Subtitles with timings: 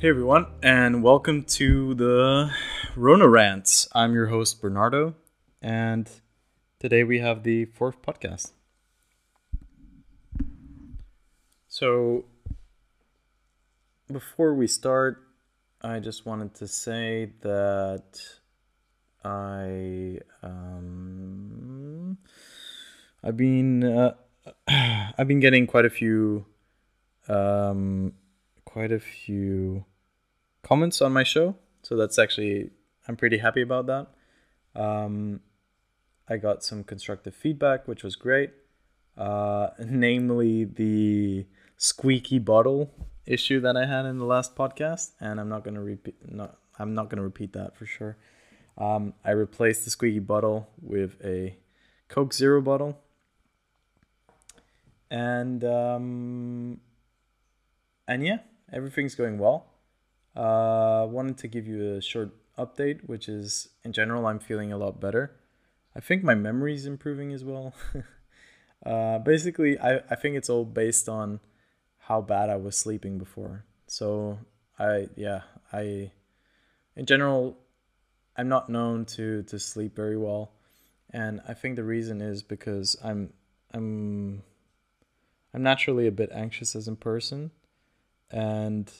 [0.00, 2.50] Hey everyone, and welcome to the
[2.96, 3.86] Rona Rants.
[3.94, 5.14] I'm your host Bernardo,
[5.60, 6.08] and
[6.78, 8.52] today we have the fourth podcast.
[11.68, 12.24] So,
[14.10, 15.22] before we start,
[15.82, 18.22] I just wanted to say that
[19.22, 22.16] I um,
[23.22, 24.14] I've been uh,
[25.18, 26.46] I've been getting quite a few
[27.28, 28.14] um,
[28.64, 29.84] quite a few
[30.62, 31.56] comments on my show.
[31.82, 32.70] So that's actually
[33.08, 34.06] I'm pretty happy about that.
[34.74, 35.40] Um,
[36.28, 38.52] I got some constructive feedback, which was great.
[39.16, 41.46] Uh, namely the
[41.76, 42.92] squeaky bottle
[43.26, 46.16] issue that I had in the last podcast, and I'm not gonna repeat.
[46.30, 48.16] Not I'm not gonna repeat that for sure.
[48.78, 51.56] Um, I replaced the squeaky bottle with a
[52.08, 52.98] Coke Zero bottle,
[55.10, 56.80] and um,
[58.06, 58.38] and yeah,
[58.72, 59.69] everything's going well.
[60.36, 64.78] Uh, wanted to give you a short update, which is in general, I'm feeling a
[64.78, 65.36] lot better.
[65.94, 67.74] I think my memory is improving as well.
[68.86, 71.40] uh, basically, I, I think it's all based on
[71.98, 73.64] how bad I was sleeping before.
[73.86, 74.38] So
[74.78, 76.10] I yeah I
[76.96, 77.58] in general
[78.36, 80.52] I'm not known to to sleep very well,
[81.10, 83.32] and I think the reason is because I'm
[83.72, 84.42] I'm
[85.52, 87.50] I'm naturally a bit anxious as a person,
[88.30, 88.90] and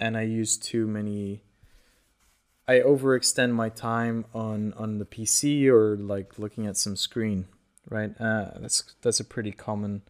[0.00, 1.42] and I use too many.
[2.66, 7.46] I overextend my time on on the PC or like looking at some screen,
[7.88, 8.18] right?
[8.18, 10.02] Uh, that's that's a pretty common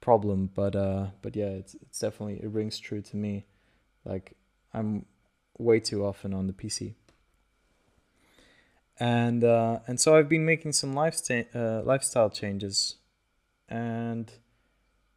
[0.00, 3.44] problem, but uh, but yeah, it's it's definitely it rings true to me.
[4.04, 4.36] Like
[4.72, 5.04] I'm
[5.58, 6.94] way too often on the PC,
[9.00, 12.96] and uh, and so I've been making some lifestyle uh, lifestyle changes,
[13.68, 14.30] and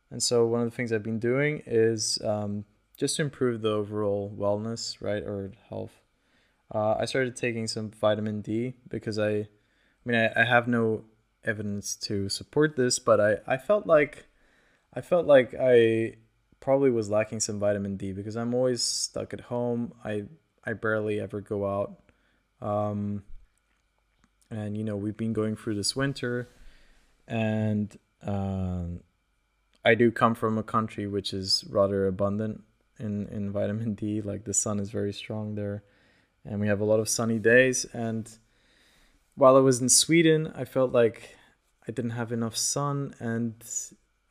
[0.10, 2.66] and so one of the things I've been doing is um,
[2.98, 6.02] just to improve the overall wellness, right, or health.
[6.74, 9.48] Uh, I started taking some vitamin D because I, I
[10.06, 11.04] mean, I, I have no
[11.44, 14.26] evidence to support this, but I, I felt like,
[14.94, 16.16] I felt like I
[16.60, 19.94] probably was lacking some vitamin D because I'm always stuck at home.
[20.06, 20.26] I,
[20.64, 21.98] I barely ever go out.
[22.62, 23.24] Um,
[24.50, 26.50] and you know, we've been going through this winter
[27.28, 29.02] and, um,
[29.84, 32.64] I do come from a country which is rather abundant
[33.02, 34.22] in, in vitamin D.
[34.22, 35.84] Like the sun is very strong there,
[36.46, 37.86] and we have a lot of sunny days.
[37.94, 38.30] And
[39.36, 41.36] while I was in Sweden, I felt like
[41.88, 43.56] I didn't have enough sun, and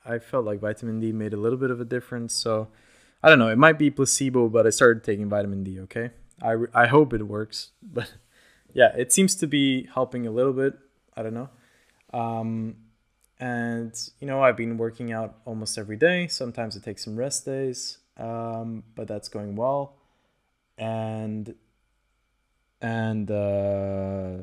[0.05, 2.33] I felt like vitamin D made a little bit of a difference.
[2.35, 2.69] So
[3.23, 3.49] I don't know.
[3.49, 5.81] It might be placebo, but I started taking vitamin D.
[5.81, 6.11] Okay,
[6.43, 8.15] I I hope it works, but
[8.73, 10.79] yeah, it seems to be helping a little bit.
[11.17, 11.51] I don't know.
[12.13, 12.77] Um,
[13.41, 17.47] and you know i've been working out almost every day sometimes it takes some rest
[17.47, 19.97] days um, but that's going well
[20.79, 21.55] and
[22.81, 24.39] and uh,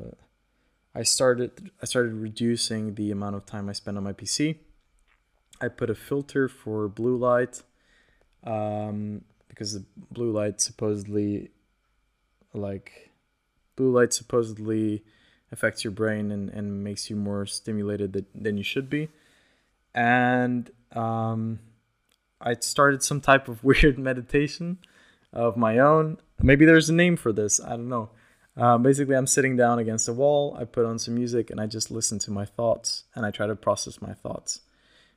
[0.94, 4.56] i started i started reducing the amount of time i spend on my pc
[5.60, 7.62] i put a filter for blue light
[8.44, 11.50] um, because the blue light supposedly
[12.54, 13.10] like
[13.76, 15.04] blue light supposedly
[15.52, 19.08] affects your brain and, and makes you more stimulated than, than you should be.
[19.94, 21.60] And um,
[22.40, 24.78] I started some type of weird meditation
[25.32, 26.18] of my own.
[26.40, 27.60] Maybe there's a name for this.
[27.60, 28.10] I don't know.
[28.56, 30.56] Uh, basically, I'm sitting down against a wall.
[30.58, 33.46] I put on some music and I just listen to my thoughts and I try
[33.46, 34.60] to process my thoughts.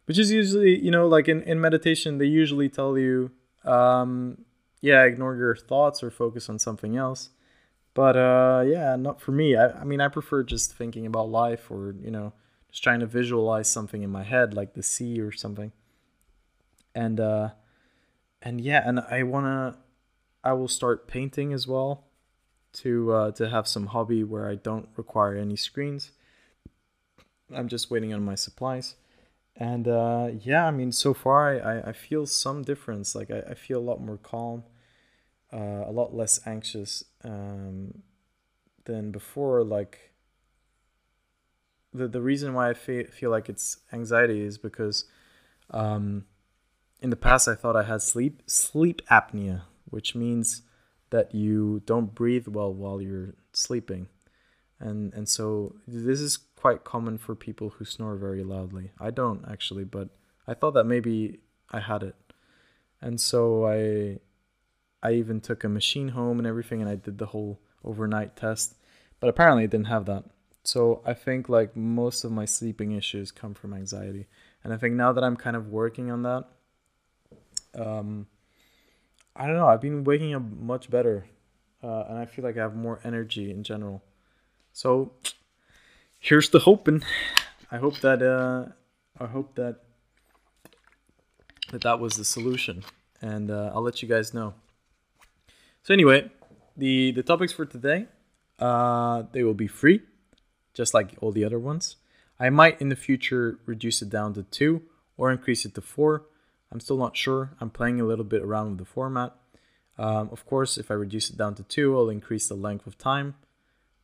[0.05, 3.31] Which is usually, you know, like in, in meditation, they usually tell you,
[3.63, 4.45] um,
[4.81, 7.29] yeah, ignore your thoughts or focus on something else
[7.93, 9.55] but uh, yeah, not for me.
[9.55, 12.33] I, I mean, I prefer just thinking about life or, you know,
[12.69, 15.71] just trying to visualize something in my head, like the sea or something.
[16.93, 17.49] And, uh,
[18.41, 19.79] and yeah, and I want to,
[20.43, 22.05] I will start painting as well
[22.73, 26.11] to, uh, to have some hobby where I don't require any screens.
[27.53, 28.95] I'm just waiting on my supplies.
[29.55, 33.13] And uh, yeah, I mean, so far I, I feel some difference.
[33.13, 34.63] Like I, I feel a lot more calm
[35.53, 38.03] uh, a lot less anxious um,
[38.85, 39.63] than before.
[39.63, 40.11] Like
[41.93, 45.05] the the reason why I fe- feel like it's anxiety is because
[45.71, 46.25] um,
[47.01, 50.61] in the past I thought I had sleep sleep apnea, which means
[51.09, 54.07] that you don't breathe well while you're sleeping,
[54.79, 58.91] and and so this is quite common for people who snore very loudly.
[58.99, 60.09] I don't actually, but
[60.47, 61.39] I thought that maybe
[61.71, 62.15] I had it,
[63.01, 64.19] and so I
[65.03, 68.75] I even took a machine home and everything, and I did the whole overnight test.
[69.19, 70.25] But apparently, it didn't have that.
[70.63, 74.27] So I think like most of my sleeping issues come from anxiety,
[74.63, 76.45] and I think now that I'm kind of working on that,
[77.75, 78.27] um,
[79.35, 79.67] I don't know.
[79.67, 81.25] I've been waking up much better,
[81.83, 84.03] uh, and I feel like I have more energy in general.
[84.73, 85.13] So
[86.19, 87.03] here's the hoping.
[87.71, 88.71] I hope that uh,
[89.19, 89.77] I hope that
[91.71, 92.83] that that was the solution,
[93.21, 94.53] and uh, I'll let you guys know.
[95.83, 96.29] So anyway,
[96.75, 98.07] the the topics for today,
[98.59, 100.01] uh, they will be free,
[100.73, 101.95] just like all the other ones.
[102.39, 104.81] I might in the future reduce it down to two
[105.15, 106.25] or increase it to four.
[106.71, 107.51] I'm still not sure.
[107.59, 109.35] I'm playing a little bit around with the format.
[109.97, 112.97] Um, of course, if I reduce it down to two, I'll increase the length of
[112.97, 113.35] time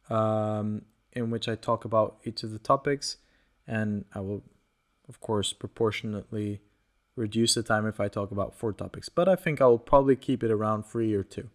[0.10, 0.84] um,
[1.14, 3.18] in which I talk about each of the topics,
[3.66, 4.44] and I will,
[5.08, 6.62] of course, proportionately
[7.16, 9.10] reduce the time if I talk about four topics.
[9.10, 11.50] But I think I'll probably keep it around three or two.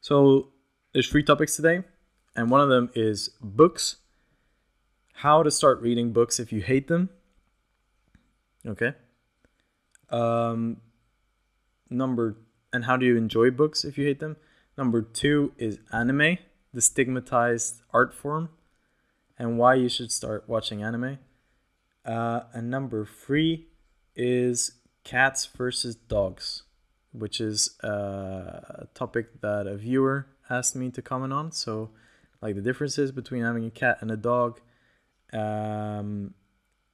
[0.00, 0.48] So
[0.92, 1.84] there's three topics today,
[2.34, 3.96] and one of them is books.
[5.16, 7.10] How to start reading books if you hate them.
[8.66, 8.94] Okay.
[10.12, 10.76] Um,
[11.90, 12.36] number
[12.72, 14.36] and how do you enjoy books if you hate them?
[14.78, 16.38] Number two is anime,
[16.72, 18.48] the stigmatized art form,
[19.38, 21.18] and why you should start watching anime.
[22.04, 23.66] Uh, and number three
[24.16, 24.72] is
[25.04, 26.62] cats versus dogs,
[27.12, 31.52] which is uh, a topic that a viewer asked me to comment on.
[31.52, 31.90] So,
[32.40, 34.60] like the differences between having a cat and a dog,
[35.32, 36.34] um,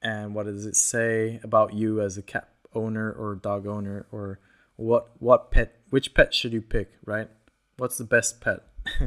[0.03, 2.49] and what does it say about you as a cat
[2.79, 4.39] owner or dog owner, or
[4.77, 7.29] what what pet which pet should you pick, right?
[7.77, 8.61] What's the best pet?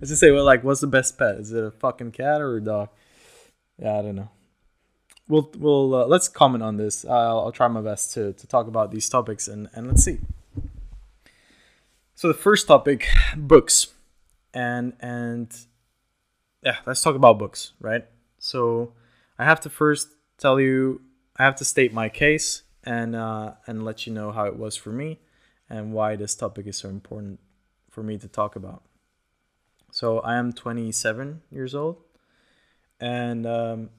[0.00, 1.36] Let's just say well like what's the best pet?
[1.36, 2.88] Is it a fucking cat or a dog?
[3.78, 4.30] Yeah, I don't know.
[5.28, 7.04] We'll we'll uh, let's comment on this.
[7.04, 10.18] I'll, I'll try my best to to talk about these topics and and let's see.
[12.14, 13.88] So the first topic, books,
[14.52, 15.48] and and
[16.62, 18.04] yeah, let's talk about books, right?
[18.38, 18.92] So
[19.38, 21.00] I have to first tell you,
[21.36, 24.76] I have to state my case and uh, and let you know how it was
[24.76, 25.18] for me
[25.68, 27.38] and why this topic is so important
[27.88, 28.82] for me to talk about.
[29.92, 31.96] So I am 27 years old,
[33.00, 33.90] and um,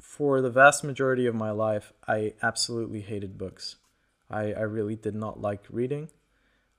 [0.00, 3.76] for the vast majority of my life, I absolutely hated books.
[4.30, 6.08] I, I really did not like reading.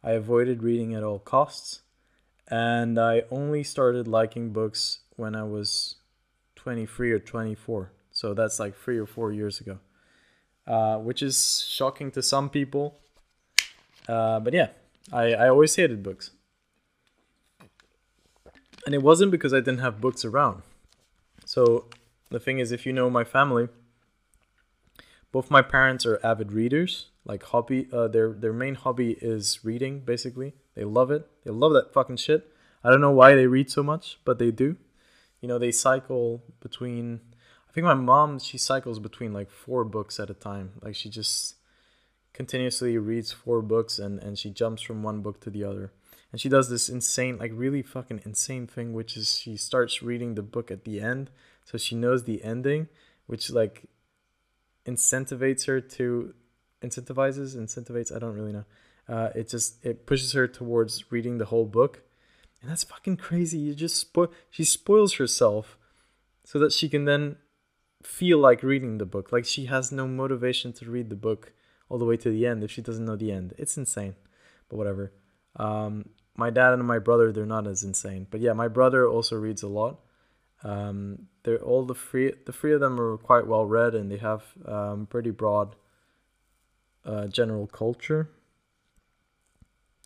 [0.04, 1.82] I avoided reading at all costs,
[2.48, 5.96] and I only started liking books when I was
[6.56, 7.92] 23 or 24.
[8.12, 9.80] So that's like three or four years ago.
[10.66, 12.98] Uh, which is shocking to some people.
[14.08, 14.70] Uh, but yeah,
[15.12, 16.32] I, I always hated books.
[18.86, 20.62] And it wasn't because I didn't have books around.
[21.46, 21.86] So
[22.30, 23.68] the thing is, if you know my family,
[25.34, 27.08] both my parents are avid readers.
[27.26, 30.00] Like hobby, uh, their their main hobby is reading.
[30.00, 31.28] Basically, they love it.
[31.44, 32.52] They love that fucking shit.
[32.84, 34.76] I don't know why they read so much, but they do.
[35.40, 37.22] You know, they cycle between
[37.74, 40.74] I think my mom she cycles between like four books at a time.
[40.84, 41.56] Like she just
[42.32, 45.92] continuously reads four books and and she jumps from one book to the other.
[46.32, 50.36] And she does this insane like really fucking insane thing which is she starts reading
[50.36, 51.32] the book at the end
[51.66, 52.90] so she knows the ending
[53.26, 53.90] which like
[54.86, 56.36] incentivates her to
[56.84, 58.66] incentivizes incentivates I don't really know.
[59.10, 62.04] Uh, it just it pushes her towards reading the whole book.
[62.62, 63.58] And that's fucking crazy.
[63.58, 65.76] You just spoil she spoils herself
[66.44, 67.38] so that she can then
[68.04, 69.32] feel like reading the book.
[69.32, 71.54] Like she has no motivation to read the book
[71.90, 73.54] all the way to the end if she doesn't know the end.
[73.58, 74.16] It's insane,
[74.70, 75.12] but whatever.
[75.56, 79.36] Um, my dad and my brother, they're not as insane, but yeah, my brother also
[79.36, 80.00] reads a lot.
[80.64, 82.34] Um, they're all the three.
[82.46, 85.76] The three of them are quite well read, and they have um, pretty broad
[87.06, 88.30] uh, general culture.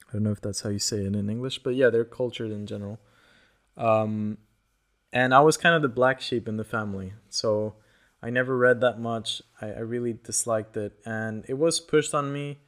[0.10, 2.51] I don't know if that's how you say it in English, but yeah, they're cultured
[2.51, 3.00] in general.
[3.75, 4.38] Um,
[5.13, 7.75] and I was kind of the black sheep in the family, so
[8.21, 9.41] I never read that much.
[9.62, 11.00] I, I really disliked it.
[11.05, 12.59] And it was pushed on me,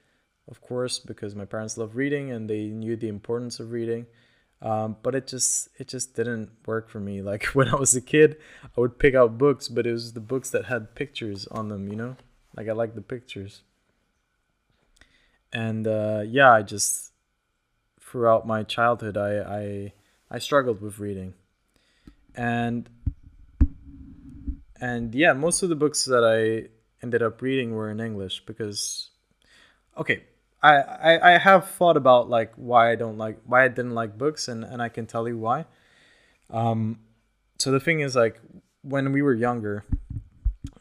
[0.48, 4.06] of course, because my parents love reading and they knew the importance of reading.
[4.62, 7.22] Um, but it just it just didn't work for me.
[7.30, 10.20] Like when I was a kid, I would pick out books, but it was the
[10.20, 12.18] books that had pictures on them, you know?
[12.56, 13.62] Like I like the pictures.
[15.52, 17.12] And uh, yeah, I just
[18.00, 19.94] throughout my childhood I, I
[20.30, 21.34] I struggled with reading.
[22.36, 22.90] And
[24.82, 26.70] and yeah, most of the books that I
[27.04, 29.10] ended up reading were in English because,
[29.98, 30.24] okay,
[30.62, 34.18] I, I, I have thought about like why I don't like why I didn't like
[34.18, 35.66] books and, and I can tell you why.
[36.50, 37.00] Um,
[37.58, 38.40] so the thing is like
[38.82, 39.86] when we were younger,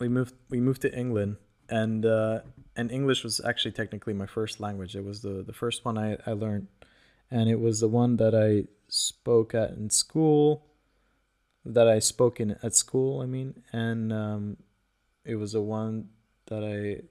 [0.01, 1.37] we moved we moved to England
[1.69, 2.41] and uh,
[2.77, 4.97] and English was actually technically my first language.
[4.97, 6.69] It was the the first one I, I learned,
[7.31, 10.68] and it was the one that I spoke at in school
[11.69, 13.21] that I spoke in at school.
[13.21, 14.57] I mean, and um,
[15.25, 16.09] it was the one
[16.47, 17.05] that I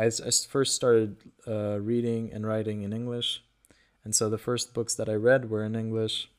[0.00, 1.16] I, I first started
[1.46, 3.42] uh, reading and writing in English,
[4.04, 6.30] and so the first books that I read were in English,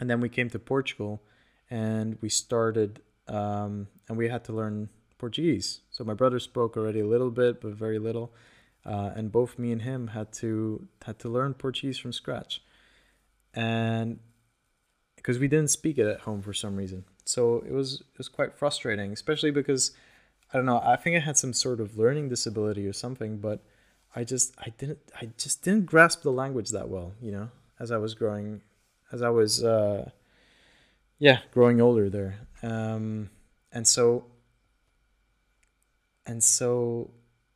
[0.00, 1.22] and then we came to Portugal,
[1.70, 4.88] and we started, um, and we had to learn
[5.18, 5.80] Portuguese.
[5.90, 8.32] So my brother spoke already a little bit, but very little,
[8.86, 12.62] uh, and both me and him had to had to learn Portuguese from scratch,
[13.52, 14.20] and
[15.18, 18.28] because we didn't speak it at home for some reason, so it was it was
[18.28, 19.92] quite frustrating, especially because
[20.52, 20.80] I don't know.
[20.82, 23.62] I think I had some sort of learning disability or something, but
[24.16, 27.90] I just I didn't I just didn't grasp the language that well, you know, as
[27.90, 28.62] I was growing,
[29.12, 30.10] as I was uh,
[31.18, 33.30] yeah growing older there, um,
[33.72, 34.24] and so
[36.26, 37.10] and so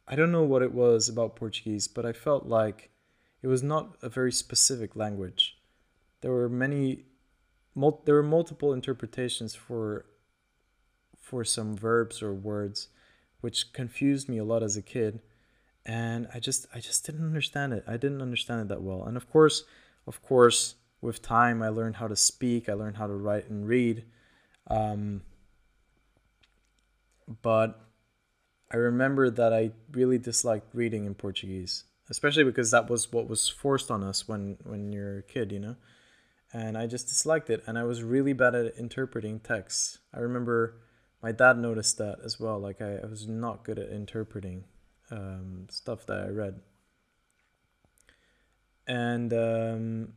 [0.09, 2.91] I don't know what it was about Portuguese, but I felt like
[3.43, 5.57] it was not a very specific language.
[6.21, 7.05] There were many,
[7.75, 10.07] mul- there were multiple interpretations for
[11.19, 12.89] for some verbs or words,
[13.41, 15.21] which confused me a lot as a kid.
[15.85, 17.85] And I just I just didn't understand it.
[17.87, 19.05] I didn't understand it that well.
[19.05, 19.65] And of course,
[20.07, 23.67] of course, with time I learned how to speak, I learned how to write and
[23.67, 24.05] read.
[24.69, 25.23] Um,
[27.43, 27.81] but
[28.71, 33.49] I remember that I really disliked reading in Portuguese, especially because that was what was
[33.49, 35.77] forced on us when when you're a kid, you know.
[36.53, 39.99] And I just disliked it, and I was really bad at interpreting texts.
[40.13, 40.83] I remember
[41.23, 42.59] my dad noticed that as well.
[42.59, 44.65] Like I, I was not good at interpreting
[45.11, 46.61] um, stuff that I read,
[48.87, 50.13] and um,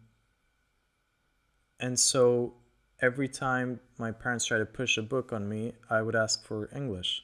[1.80, 2.56] and so
[3.02, 6.70] every time my parents tried to push a book on me, I would ask for
[6.76, 7.24] English.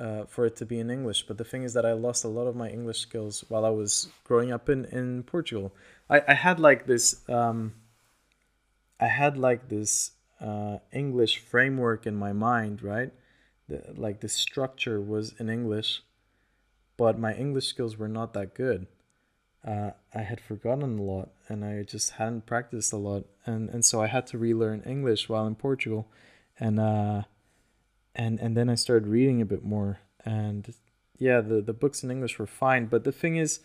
[0.00, 1.26] Uh, for it to be in English.
[1.28, 3.68] But the thing is that I lost a lot of my English skills while I
[3.68, 5.74] was growing up in, in Portugal.
[6.08, 7.74] I, I had like this um,
[9.02, 13.12] I had like this uh, English framework in my mind, right?
[13.68, 16.02] The, like the structure was in English,
[16.96, 18.86] but my English skills were not that good.
[19.66, 23.84] Uh, I had forgotten a lot, and I just hadn't practiced a lot, and and
[23.84, 26.06] so I had to relearn English while in Portugal,
[26.60, 27.22] and uh,
[28.14, 30.74] and and then I started reading a bit more, and
[31.18, 33.60] yeah, the the books in English were fine, but the thing is,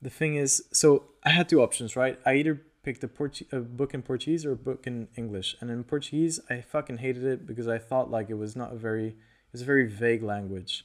[0.00, 2.18] the thing is, so I had two options, right?
[2.24, 5.56] I either picked a, Portu- a book in Portuguese or a book in English.
[5.60, 8.76] And in Portuguese, I fucking hated it because I thought like it was not a
[8.76, 10.84] very, it was a very vague language,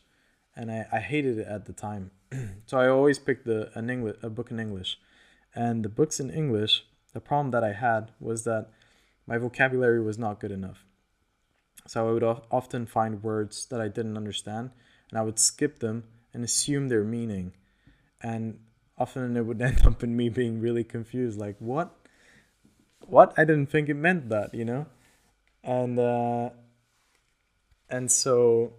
[0.55, 2.11] and I, I hated it at the time.
[2.65, 4.99] so I always picked the an English a book in English,
[5.53, 6.85] and the books in English.
[7.13, 8.71] The problem that I had was that
[9.25, 10.85] my vocabulary was not good enough.
[11.87, 14.71] So I would often find words that I didn't understand,
[15.09, 17.53] and I would skip them and assume their meaning,
[18.21, 18.59] and
[18.97, 21.95] often it would end up in me being really confused like what
[23.07, 23.33] what?
[23.37, 24.87] I didn't think it meant that you know?
[25.63, 26.49] And uh
[27.89, 28.73] and so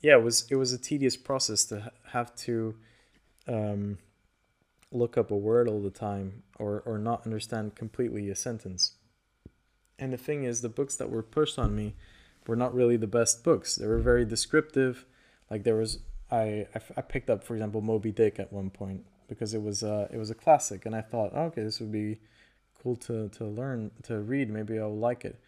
[0.00, 2.74] yeah it was it was a tedious process to have to
[3.46, 3.98] um
[4.90, 8.92] look up a word all the time or or not understand completely a sentence.
[9.98, 11.94] And the thing is the books that were pushed on me
[12.46, 13.74] were not really the best books.
[13.74, 15.04] They were very descriptive.
[15.50, 15.98] Like there was
[16.30, 20.08] I, I, picked up for example moby dick at one point because it was uh,
[20.10, 22.18] it was a classic, and I thought, oh, okay, this would be
[22.82, 24.50] cool to to learn to read.
[24.50, 25.38] Maybe I'll like it,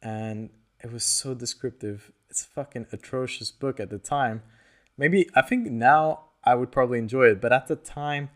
[0.00, 0.50] and
[0.82, 2.12] it was so descriptive.
[2.30, 4.42] It's a fucking atrocious book at the time.
[4.96, 8.30] Maybe I think now I would probably enjoy it, but at the time,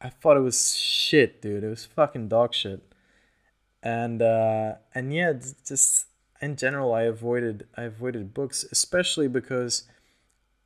[0.00, 1.64] I thought it was shit, dude.
[1.64, 2.82] It was fucking dog shit,
[3.82, 5.32] and uh, and yeah,
[5.66, 6.06] just
[6.40, 9.84] in general, I avoided I avoided books, especially because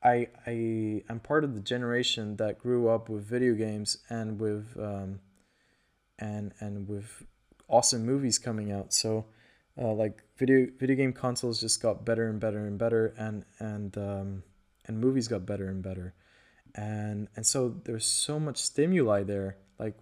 [0.02, 4.76] I I am part of the generation that grew up with video games and with
[4.78, 5.21] um,
[6.19, 7.25] and and with
[7.69, 8.93] awesome movies coming out.
[8.93, 9.26] So
[9.81, 13.97] uh, like video video game consoles just got better and better and better, and and
[13.99, 14.43] um,
[14.87, 16.14] and movies got better and better,
[16.75, 19.57] and and so there's so much stimuli there.
[19.81, 19.97] Like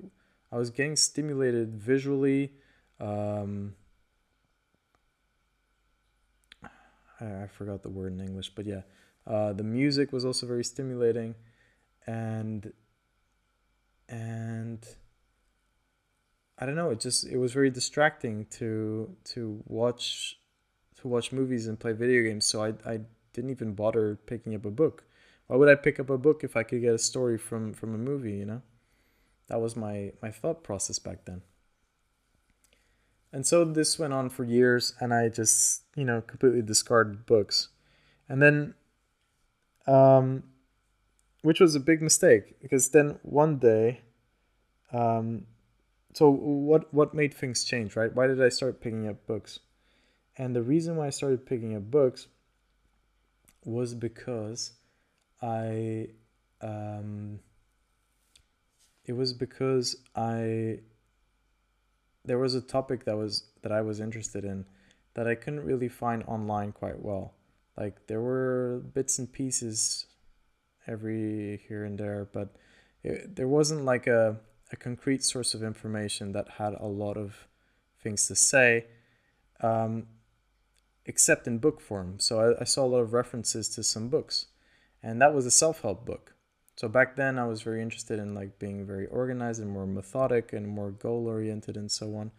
[0.53, 2.53] I was getting stimulated visually.
[3.01, 3.75] Um,
[7.19, 8.83] I, I forgot the word in English, but yeah
[9.27, 11.35] uh, the music was also very stimulating,
[12.07, 12.73] and
[14.09, 14.87] and
[16.59, 16.91] I don't know.
[16.91, 20.39] It just it was very distracting to to watch
[21.01, 22.47] to watch movies and play video games.
[22.47, 23.01] So I I
[23.33, 25.05] didn't even bother picking up a book.
[25.49, 27.95] Why would I pick up a book if I could get a story from from
[27.95, 28.33] a movie?
[28.33, 28.63] You know,
[29.49, 31.43] that was my my thought process back then.
[33.33, 37.69] And so this went on for years, and I just you know completely discarded books.
[38.29, 38.75] And then
[39.87, 40.43] um,
[41.43, 44.01] which was a big mistake because then one day,
[44.93, 45.47] um,
[46.15, 48.15] so what what made things change, right?
[48.15, 49.61] Why did I start picking up books?
[50.39, 52.29] And the reason why I started picking up books
[53.65, 54.73] was because
[55.43, 56.09] I
[56.61, 57.41] um,
[59.05, 60.81] it was because I
[62.25, 64.65] there was a topic that was that I was interested in
[65.15, 67.36] that I couldn't really find online quite well.
[67.77, 70.07] Like there were bits and pieces
[70.87, 72.57] every here and there, but
[73.03, 74.37] it, there wasn't like a
[74.73, 77.47] a concrete source of information that had a lot of
[78.03, 78.87] things to say,
[79.61, 80.07] um,
[81.05, 82.19] except in book form.
[82.19, 84.47] So I, I saw a lot of references to some books,
[85.03, 86.35] and that was a self help book.
[86.77, 90.53] So back then I was very interested in like being very organized and more methodic
[90.53, 92.33] and more goal oriented and so on.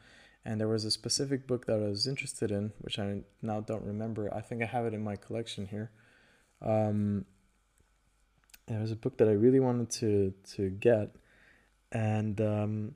[0.48, 3.84] And there was a specific book that I was interested in, which I now don't
[3.84, 4.34] remember.
[4.34, 5.92] I think I have it in my collection here.
[6.62, 7.26] Um,
[8.66, 11.16] it was a book that I really wanted to to get,
[11.92, 12.96] and um,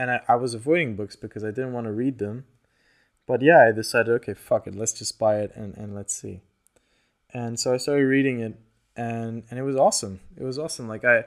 [0.00, 2.46] and I, I was avoiding books because I didn't want to read them.
[3.26, 6.40] But yeah, I decided, okay, fuck it, let's just buy it and, and let's see.
[7.32, 8.58] And so I started reading it
[8.96, 10.20] and and it was awesome.
[10.36, 10.88] It was awesome.
[10.88, 11.24] Like I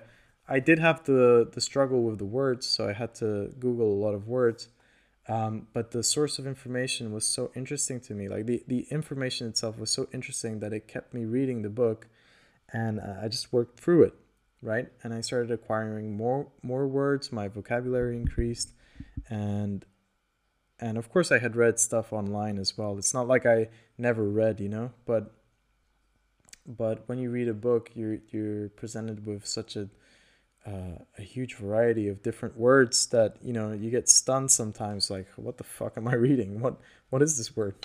[0.47, 3.99] I did have the the struggle with the words, so I had to Google a
[4.03, 4.69] lot of words.
[5.27, 8.27] Um, but the source of information was so interesting to me.
[8.27, 12.07] Like the, the information itself was so interesting that it kept me reading the book,
[12.73, 14.13] and uh, I just worked through it,
[14.61, 14.87] right?
[15.03, 17.31] And I started acquiring more more words.
[17.31, 18.73] My vocabulary increased,
[19.29, 19.85] and
[20.79, 22.97] and of course I had read stuff online as well.
[22.97, 25.31] It's not like I never read, you know, but
[26.67, 29.87] but when you read a book, you're you're presented with such a
[30.65, 35.09] uh, a huge variety of different words that you know you get stunned sometimes.
[35.09, 36.59] Like, what the fuck am I reading?
[36.59, 36.77] What
[37.09, 37.75] what is this word?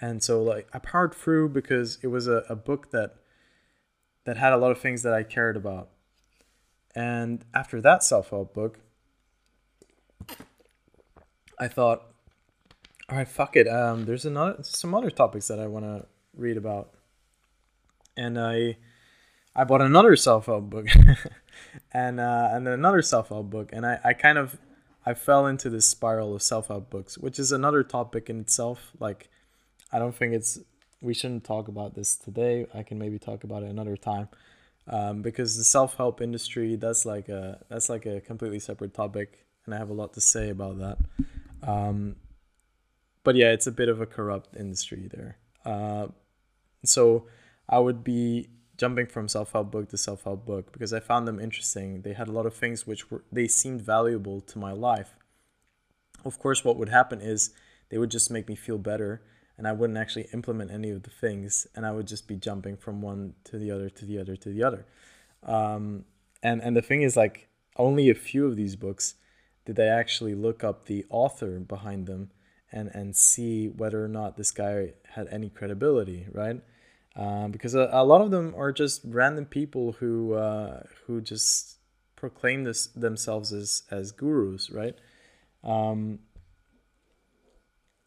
[0.00, 3.16] And so, like, I powered through because it was a, a book that
[4.24, 5.88] that had a lot of things that I cared about.
[6.94, 8.78] And after that self help book,
[11.58, 12.02] I thought,
[13.08, 13.66] all right, fuck it.
[13.66, 16.94] Um, there's another some other topics that I want to read about
[18.18, 18.76] and I
[19.58, 20.86] I bought another self help book,
[21.92, 24.56] and uh, and another self help book, and I I kind of
[25.04, 28.92] I fell into this spiral of self help books, which is another topic in itself.
[29.00, 29.28] Like,
[29.92, 30.60] I don't think it's
[31.00, 32.66] we shouldn't talk about this today.
[32.72, 34.28] I can maybe talk about it another time,
[34.86, 39.44] um, because the self help industry that's like a that's like a completely separate topic,
[39.66, 40.98] and I have a lot to say about that.
[41.68, 42.14] Um,
[43.24, 45.36] but yeah, it's a bit of a corrupt industry there.
[45.64, 46.06] Uh,
[46.84, 47.26] so
[47.68, 52.02] I would be jumping from self-help book to self-help book because I found them interesting.
[52.02, 55.16] They had a lot of things which were they seemed valuable to my life.
[56.24, 57.50] Of course, what would happen is
[57.90, 59.20] they would just make me feel better
[59.58, 62.76] and I wouldn't actually implement any of the things and I would just be jumping
[62.76, 64.86] from one to the other to the other to the other.
[65.42, 66.04] Um,
[66.42, 69.16] and and the thing is like only a few of these books
[69.64, 72.30] did I actually look up the author behind them
[72.70, 76.62] and and see whether or not this guy had any credibility, right?
[77.18, 81.78] Um, because a, a, lot of them are just random people who uh, who just
[82.14, 84.94] proclaim this themselves as as gurus, right?
[85.64, 86.20] Um,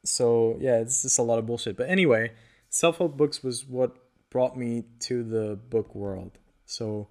[0.06, 1.76] so yeah, it's just a lot of bullshit.
[1.76, 2.32] But anyway,
[2.70, 3.98] self help books was what
[4.30, 6.38] brought me to the book world.
[6.66, 7.10] So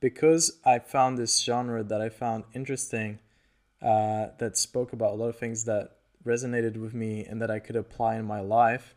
[0.00, 3.20] because I found this genre that I found interesting,
[3.80, 5.92] uh, that spoke about a lot of things that
[6.26, 8.95] resonated with me and that I could apply in my life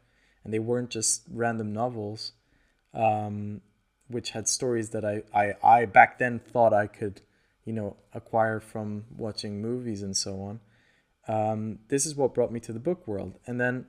[0.49, 2.31] and they weren't just random novels,
[2.95, 3.61] um,
[4.07, 7.21] which had stories that I, I, I back then thought I could,
[7.65, 10.59] you know, acquire from watching movies and so on.
[11.27, 13.37] Um, this is what brought me to the book world.
[13.45, 13.85] And then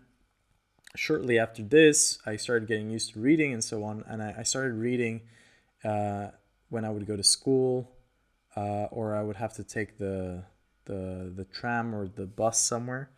[0.96, 4.05] shortly after this, I started getting used to reading and so on.
[4.07, 5.23] And I, I started reading
[5.83, 6.27] uh,
[6.68, 7.90] when I would go to school
[8.55, 10.44] uh, or I would have to take the,
[10.85, 13.09] the, the tram or the bus somewhere.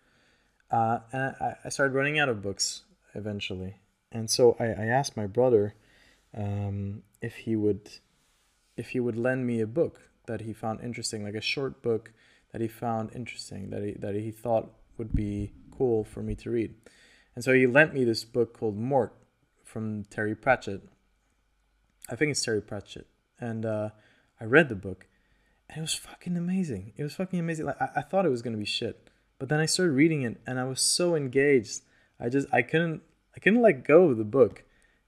[0.70, 2.82] Uh, and I, I started running out of books
[3.14, 3.76] eventually.
[4.10, 5.74] And so I, I asked my brother
[6.36, 7.90] um, if he would
[8.76, 12.12] if he would lend me a book that he found interesting, like a short book
[12.52, 16.50] that he found interesting, that he that he thought would be cool for me to
[16.50, 16.74] read.
[17.34, 19.14] And so he lent me this book called Mort
[19.64, 20.82] from Terry Pratchett.
[22.10, 23.06] I think it's Terry Pratchett.
[23.40, 23.90] And uh,
[24.40, 25.06] I read the book
[25.68, 26.92] and it was fucking amazing.
[26.96, 27.66] It was fucking amazing.
[27.66, 29.08] Like I, I thought it was gonna be shit.
[29.38, 31.80] But then I started reading it and I was so engaged
[32.22, 33.02] I just I couldn't
[33.36, 34.62] I couldn't let go of the book.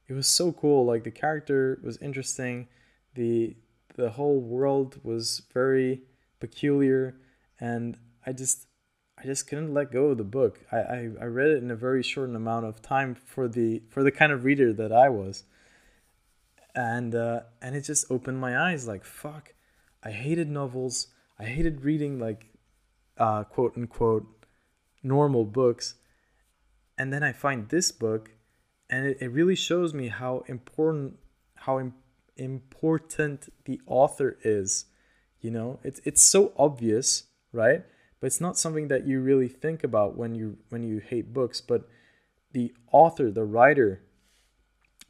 [0.09, 0.85] It was so cool.
[0.85, 2.67] Like the character was interesting.
[3.15, 3.57] The
[3.95, 6.03] the whole world was very
[6.41, 7.17] peculiar
[7.61, 7.97] and
[8.27, 8.67] I just
[9.17, 10.61] I just couldn't let go of the book.
[10.73, 14.03] I, I, I read it in a very short amount of time for the for
[14.03, 15.45] the kind of reader that I was.
[16.75, 19.55] And uh, and it just opened my eyes like fuck.
[20.03, 21.07] I hated novels.
[21.39, 22.47] I hated reading like
[23.17, 24.27] uh, quote unquote
[25.05, 25.95] normal books
[26.97, 28.31] and then I find this book,
[28.89, 31.19] and it, it really shows me how important
[31.57, 31.95] how Im-
[32.37, 34.87] important the author is.
[35.41, 37.85] You know, it's it's so obvious, right?
[38.21, 41.61] But it's not something that you really think about when you when you hate books.
[41.61, 41.89] But
[42.53, 44.03] the author, the writer,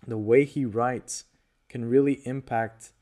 [0.06, 1.24] the way he writes
[1.68, 2.92] can really impact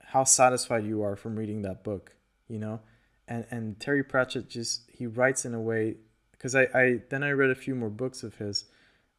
[0.00, 2.16] how satisfied you are from reading that book.
[2.48, 2.80] You know,
[3.26, 5.96] and and Terry Pratchett just he writes in a way
[6.38, 8.64] because I, I then I read a few more books of his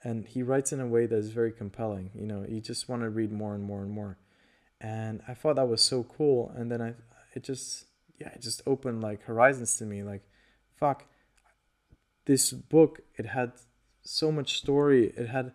[0.04, 3.02] and he writes in a way that is very compelling you know you just want
[3.02, 4.18] to read more and more and more.
[4.82, 6.94] And I thought that was so cool and then I
[7.34, 7.86] it just
[8.20, 10.24] yeah it just opened like horizons to me like
[10.78, 11.06] fuck
[12.26, 13.52] this book it had
[14.02, 15.52] so much story it had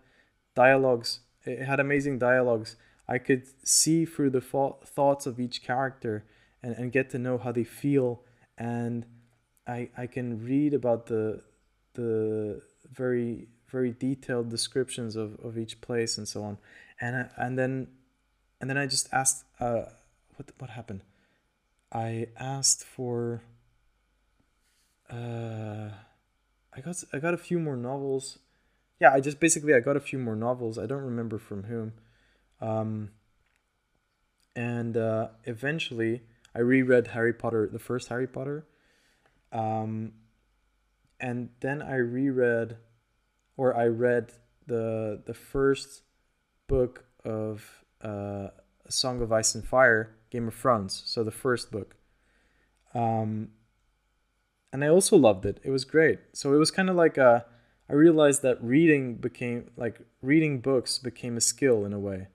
[0.55, 2.77] dialogues it had amazing dialogues.
[3.07, 6.25] I could see through the thoughts of each character
[6.63, 8.23] and, and get to know how they feel
[8.57, 9.05] and
[9.67, 11.43] I I can read about the
[11.95, 16.59] the very very detailed descriptions of, of each place and so on.
[17.01, 17.89] And I, and then
[18.61, 19.87] and then I just asked uh
[20.37, 21.03] what what happened?
[21.93, 23.43] I asked for
[25.11, 25.91] uh
[26.77, 28.39] I got I got a few more novels.
[29.01, 30.79] Yeah I just basically I got a few more novels.
[30.79, 31.95] I don't remember from whom.
[32.61, 33.11] Um
[34.55, 36.23] and uh eventually
[36.55, 38.67] I reread Harry Potter the first Harry Potter.
[39.53, 40.13] Um
[41.25, 42.77] and then I reread,
[43.57, 44.35] or I read
[44.67, 46.03] the the first
[46.67, 48.49] book of uh,
[48.91, 51.03] Song of Ice and Fire, Game of Thrones.
[51.07, 51.97] So the first book.
[52.93, 53.53] Um,
[54.71, 55.61] and I also loved it.
[55.65, 56.19] It was great.
[56.35, 57.47] So it was kind of like a,
[57.89, 62.29] I realized that reading became like reading books became a skill in a way,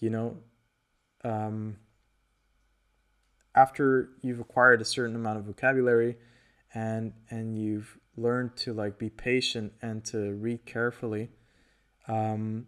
[0.00, 0.38] you know.
[1.22, 1.76] Um,
[3.54, 6.16] after you've acquired a certain amount of vocabulary,
[6.74, 11.30] and and you've learned to like be patient and to read carefully
[12.08, 12.66] um,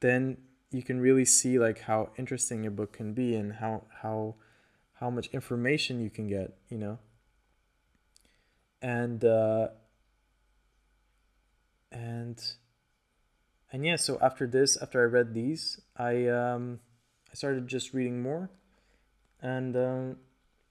[0.00, 0.38] then
[0.70, 4.34] you can really see like how interesting a book can be and how how
[4.94, 6.98] how much information you can get you know?
[8.80, 9.68] And uh,
[11.92, 12.42] and
[13.70, 16.80] and yeah so after this after i read these i um
[17.30, 18.50] i started just reading more.
[19.40, 20.16] And um,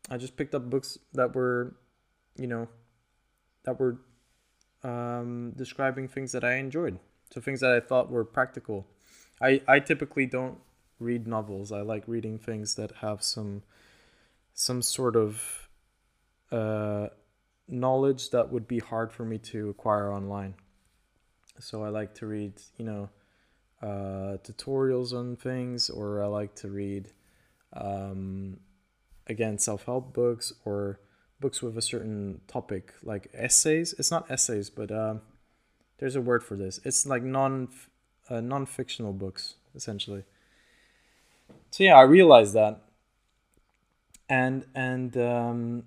[0.09, 1.75] i just picked up books that were
[2.37, 2.67] you know
[3.63, 3.99] that were
[4.83, 6.99] um, describing things that I enjoyed.
[7.31, 8.87] So things that I thought were practical.
[9.41, 10.57] I, I typically don't
[10.99, 11.71] read novels.
[11.71, 13.63] I like reading things that have some
[14.53, 15.69] some sort of
[16.51, 17.07] uh,
[17.67, 20.53] knowledge that would be hard for me to acquire online.
[21.59, 23.09] So I like to read, you know,
[23.81, 27.13] uh, tutorials on things, or I like to read,
[27.73, 28.57] um,
[29.27, 30.99] again, self help books or
[31.41, 33.93] books with a certain topic, like essays.
[33.99, 35.15] It's not essays, but uh,
[35.97, 36.79] there's a word for this.
[36.85, 37.69] It's like non
[38.29, 40.23] uh, non fictional books essentially.
[41.71, 42.81] So yeah, I realized that,
[44.29, 45.83] and and um,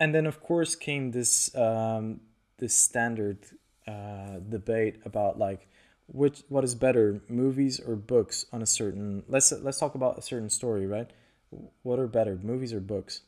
[0.00, 2.20] and then of course came this um,
[2.58, 3.38] this standard
[3.86, 5.68] uh, debate about like
[6.06, 9.24] which what is better, movies or books on a certain.
[9.28, 11.10] Let's let's talk about a certain story, right?
[11.82, 13.22] What are better, movies or books?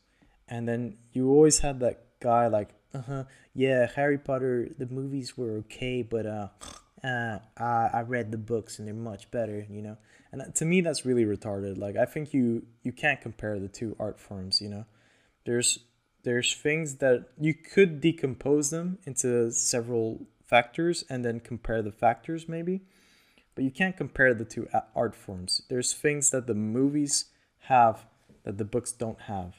[0.54, 5.58] And then you always had that guy like uh-huh yeah harry potter the movies were
[5.58, 6.48] okay but uh
[7.04, 9.98] uh, I, I read the books and they're much better, you know.
[10.32, 11.76] And to me, that's really retarded.
[11.76, 14.60] Like, I think you you can't compare the two art forms.
[14.60, 14.86] You know,
[15.44, 15.80] there's
[16.22, 22.48] there's things that you could decompose them into several factors and then compare the factors
[22.48, 22.80] maybe,
[23.54, 25.60] but you can't compare the two art forms.
[25.68, 27.26] There's things that the movies
[27.68, 28.06] have
[28.44, 29.56] that the books don't have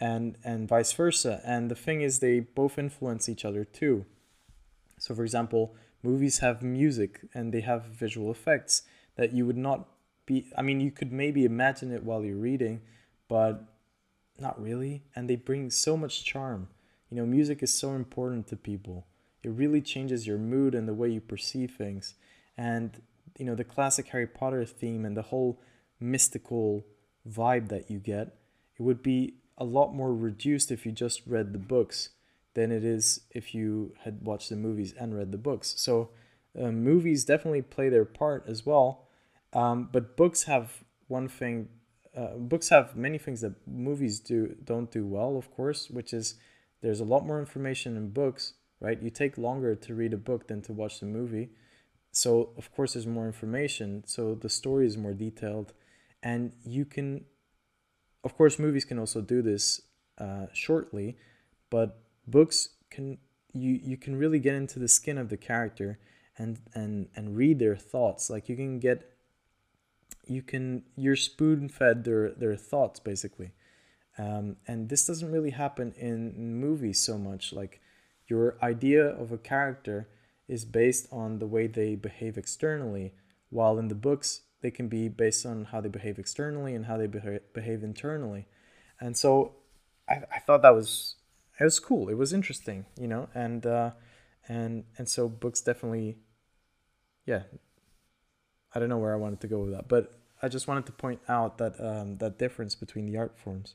[0.00, 1.40] and and vice versa.
[1.44, 4.04] And the thing is they both influence each other too.
[4.98, 8.82] So for example movies have music and they have visual effects
[9.16, 9.88] that you would not
[10.26, 12.82] be i mean you could maybe imagine it while you're reading
[13.26, 13.74] but
[14.38, 15.04] not really.
[15.14, 16.68] And they bring so much charm.
[17.10, 19.06] You know music is so important to people.
[19.42, 22.14] It really changes your mood and the way you perceive things.
[22.56, 23.00] And
[23.38, 25.60] you know the classic harry potter theme and the whole
[25.98, 26.86] mystical
[27.28, 28.36] vibe that you get
[28.78, 32.10] it would be a lot more reduced if you just read the books
[32.54, 35.74] than it is if you had watched the movies and read the books.
[35.76, 36.10] So
[36.60, 39.08] uh, movies definitely play their part as well,
[39.52, 41.68] um, but books have one thing.
[42.16, 46.36] Uh, books have many things that movies do don't do well, of course, which is
[46.80, 49.02] there's a lot more information in books, right?
[49.02, 51.50] You take longer to read a book than to watch the movie.
[52.12, 54.04] So, of course, there's more information.
[54.06, 55.72] So, the story is more detailed.
[56.22, 57.24] And you can
[58.24, 59.82] of course, movies can also do this
[60.18, 61.16] uh, shortly,
[61.70, 63.18] but books can
[63.52, 65.98] you you can really get into the skin of the character
[66.38, 68.30] and and and read their thoughts.
[68.30, 69.10] Like you can get
[70.26, 73.52] you can you're spoon fed their their thoughts basically,
[74.18, 77.52] um, and this doesn't really happen in movies so much.
[77.52, 77.80] Like
[78.26, 80.08] your idea of a character
[80.48, 83.12] is based on the way they behave externally,
[83.50, 86.96] while in the books they can be based on how they behave externally and how
[86.96, 88.46] they behave, behave internally.
[88.98, 89.56] And so
[90.08, 91.16] I, I thought that was
[91.60, 92.08] it was cool.
[92.08, 93.90] It was interesting, you know, and uh,
[94.48, 96.16] and and so books definitely,
[97.26, 97.42] yeah.
[98.74, 100.92] I don't know where I wanted to go with that, but I just wanted to
[100.92, 103.74] point out that um, that difference between the art forms,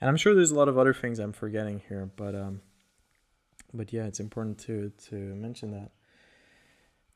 [0.00, 2.60] and I'm sure there's a lot of other things I'm forgetting here, but um,
[3.74, 5.90] but yeah, it's important to to mention that.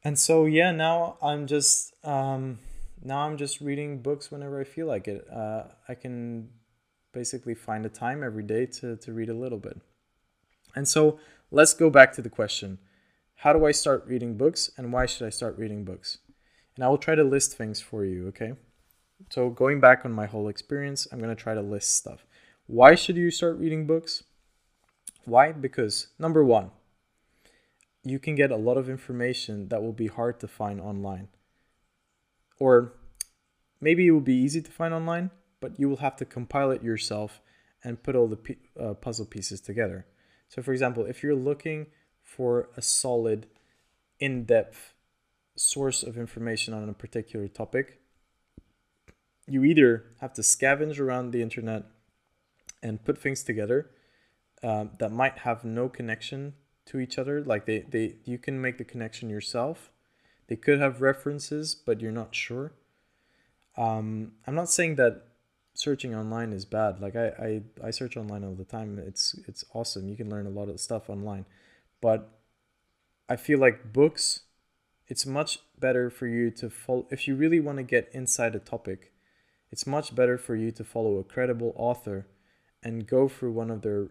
[0.02, 2.58] And so yeah, now I'm just um,
[3.04, 5.26] now I'm just reading books whenever I feel like it.
[5.30, 6.48] Uh, I can
[7.12, 9.78] basically find a time every day to to read a little bit.
[10.74, 11.18] And so
[11.50, 12.78] let's go back to the question:
[13.36, 16.18] How do I start reading books, and why should I start reading books?
[16.74, 18.26] And I will try to list things for you.
[18.28, 18.54] Okay.
[19.30, 22.26] So going back on my whole experience, I'm gonna try to list stuff.
[22.66, 24.24] Why should you start reading books?
[25.26, 25.52] Why?
[25.52, 26.70] Because number one,
[28.02, 31.28] you can get a lot of information that will be hard to find online.
[32.58, 32.94] Or
[33.80, 36.82] maybe it will be easy to find online, but you will have to compile it
[36.82, 37.40] yourself
[37.82, 40.06] and put all the uh, puzzle pieces together.
[40.48, 41.86] So, for example, if you're looking
[42.22, 43.46] for a solid,
[44.18, 44.94] in depth
[45.56, 48.00] source of information on a particular topic,
[49.46, 51.84] you either have to scavenge around the internet
[52.82, 53.90] and put things together
[54.62, 56.54] uh, that might have no connection
[56.86, 59.90] to each other like they, they you can make the connection yourself
[60.48, 62.72] they could have references but you're not sure.
[63.76, 65.22] Um, i'm not saying that
[65.74, 67.00] searching online is bad.
[67.00, 68.98] Like I, I i search online all the time.
[68.98, 70.08] It's it's awesome.
[70.08, 71.46] You can learn a lot of stuff online.
[72.00, 72.28] But
[73.28, 74.40] i feel like books
[75.06, 78.58] it's much better for you to follow if you really want to get inside a
[78.58, 79.14] topic
[79.74, 82.28] it's much better for you to follow a credible author
[82.80, 84.06] and go through one of their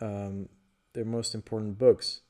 [0.00, 0.48] um,
[0.92, 2.20] their most important books.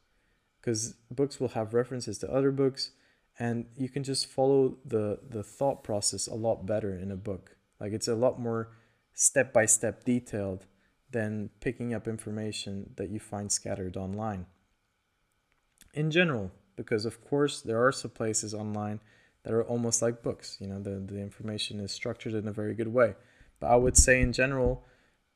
[0.59, 2.93] Because books will have references to other books
[3.39, 7.57] and you can just follow the the thought process a lot better in a book.
[7.81, 8.71] Like it's a lot more
[9.13, 10.67] step by step detailed
[11.11, 14.47] than picking up information that you find scattered online.
[15.93, 19.01] In general because of course there are some places online
[19.45, 22.75] that are almost like books you know the, the information is structured in a very
[22.75, 23.15] good way.
[23.61, 24.85] But i would say in general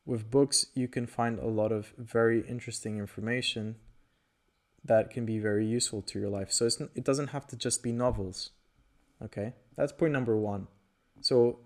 [0.09, 3.77] with books, you can find a lot of very interesting information
[4.85, 6.53] that can be very useful to your life.
[6.53, 8.51] So it doesn't have to just be novels.
[9.23, 10.69] Okay, that's point number one.
[11.21, 11.59] So,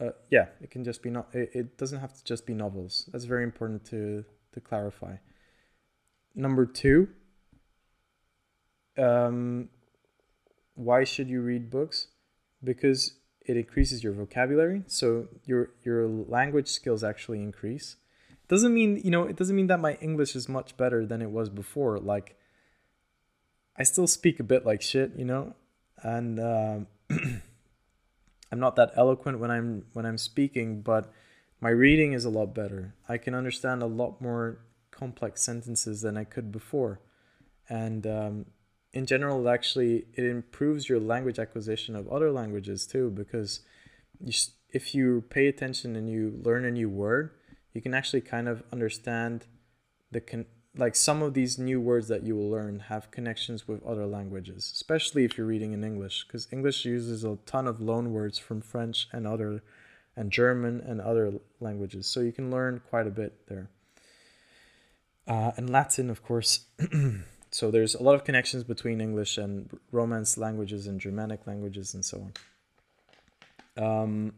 [0.00, 1.28] uh, yeah, it can just be not.
[1.34, 3.08] It, it doesn't have to just be novels.
[3.12, 5.16] That's very important to to clarify.
[6.34, 7.08] Number two.
[8.96, 9.68] Um,
[10.74, 12.08] why should you read books?
[12.64, 17.96] Because it increases your vocabulary so your your language skills actually increase
[18.48, 21.30] doesn't mean you know it doesn't mean that my english is much better than it
[21.30, 21.98] was before.
[21.98, 22.36] Like
[23.76, 25.54] i still speak a bit like shit you know?
[26.02, 26.78] And uh,
[27.10, 31.12] i'm not that eloquent when i'm when i'm speaking but
[31.60, 32.94] my reading is a lot better.
[33.08, 34.60] I can understand a lot more
[34.92, 37.00] complex sentences than i could before.
[37.68, 38.46] And um,
[38.92, 43.60] in general it actually it improves your language acquisition of other languages too because
[44.20, 44.32] you,
[44.70, 47.30] if you pay attention and you learn a new word
[47.74, 49.46] you can actually kind of understand
[50.10, 53.84] the con- like some of these new words that you will learn have connections with
[53.84, 58.12] other languages especially if you're reading in english because english uses a ton of loan
[58.12, 59.62] words from french and other
[60.16, 63.68] and german and other languages so you can learn quite a bit there
[65.26, 66.66] uh, and latin of course
[67.50, 72.04] so there's a lot of connections between English and Romance languages and Germanic languages and
[72.04, 72.30] so
[73.76, 74.02] on.
[74.02, 74.34] Um,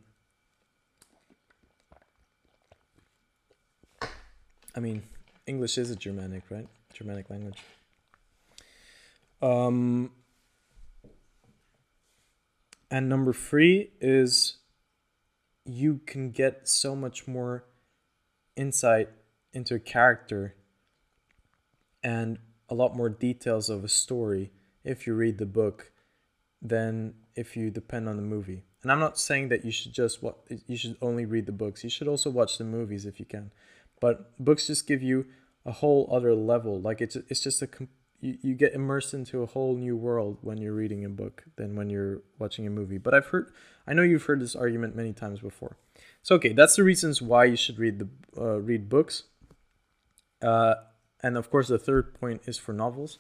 [4.75, 5.03] I mean,
[5.47, 6.69] English is a Germanic, right?
[6.93, 7.59] Germanic language.
[9.43, 10.13] Um,
[12.91, 14.57] and number three is
[15.65, 17.65] you can get so much more
[18.57, 19.09] insight
[19.53, 20.55] into a character
[22.03, 24.53] and a lot more details of a story
[24.85, 25.93] if you read the book
[26.63, 28.65] than if you depend on the movie.
[28.83, 31.85] And I'm not saying that you should just what you should only read the books.
[31.85, 33.51] You should also watch the movies if you can.
[34.01, 35.27] But books just give you
[35.65, 36.81] a whole other level.
[36.81, 37.69] Like it's it's just a
[38.21, 41.77] you, you get immersed into a whole new world when you're reading a book than
[41.77, 42.99] when you're watching a movie.
[42.99, 43.53] But I've heard
[43.87, 45.77] I know you've heard this argument many times before.
[46.23, 48.09] So okay, that's the reasons why you should read the
[48.41, 49.25] uh, read books.
[50.43, 50.75] Uh,
[51.23, 53.19] and of course, the third point is for novels.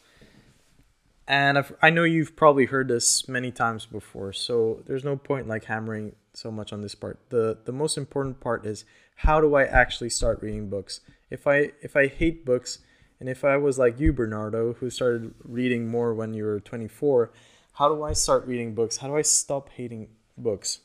[1.26, 5.46] and I've, i know you've probably heard this many times before so there's no point
[5.48, 8.84] like hammering so much on this part the the most important part is
[9.22, 11.00] how do i actually start reading books?
[11.30, 12.78] If i if i hate books
[13.18, 17.30] and if i was like you bernardo who started reading more when you were 24
[17.74, 18.96] how do i start reading books?
[18.98, 20.80] How do i stop hating books?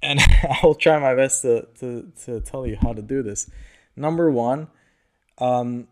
[0.00, 0.20] And
[0.62, 3.50] i'll try my best to, to, to tell you how to do this.
[3.96, 4.68] Number one
[5.38, 5.88] um,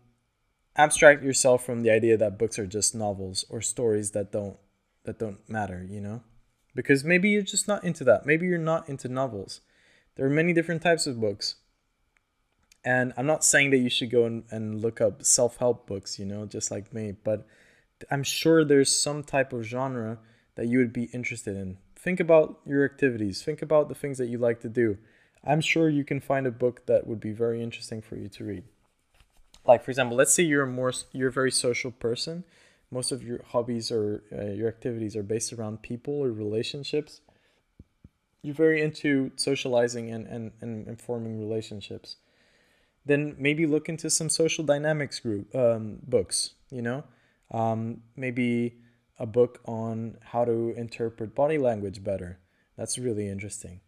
[0.77, 4.57] abstract yourself from the idea that books are just novels or stories that don't
[5.03, 6.23] that don't matter you know?
[6.73, 8.25] Because maybe you're just not into that.
[8.25, 9.59] Maybe you're not into novels
[10.19, 11.55] there are many different types of books.
[12.83, 16.25] And i'm not saying that you should go and, and look up self-help books you
[16.25, 17.45] know just like me but
[18.09, 20.17] i'm sure there's some type of genre
[20.55, 21.77] that you would be interested in.
[21.95, 23.41] Think about your activities.
[23.43, 24.97] Think about the things that you like to do.
[25.45, 28.43] I'm sure you can find a book that would be very interesting for you to
[28.43, 28.63] read.
[29.65, 32.43] Like for example let's say you're a more you're a very social person.
[32.91, 37.21] Most of your hobbies or uh, your activities are based around people or relationships
[38.41, 42.17] you're very into socializing and, and, and, and forming relationships
[43.05, 47.03] then maybe look into some social dynamics group um, books you know
[47.51, 48.77] um, maybe
[49.17, 52.39] a book on how to interpret body language better
[52.77, 53.81] that's really interesting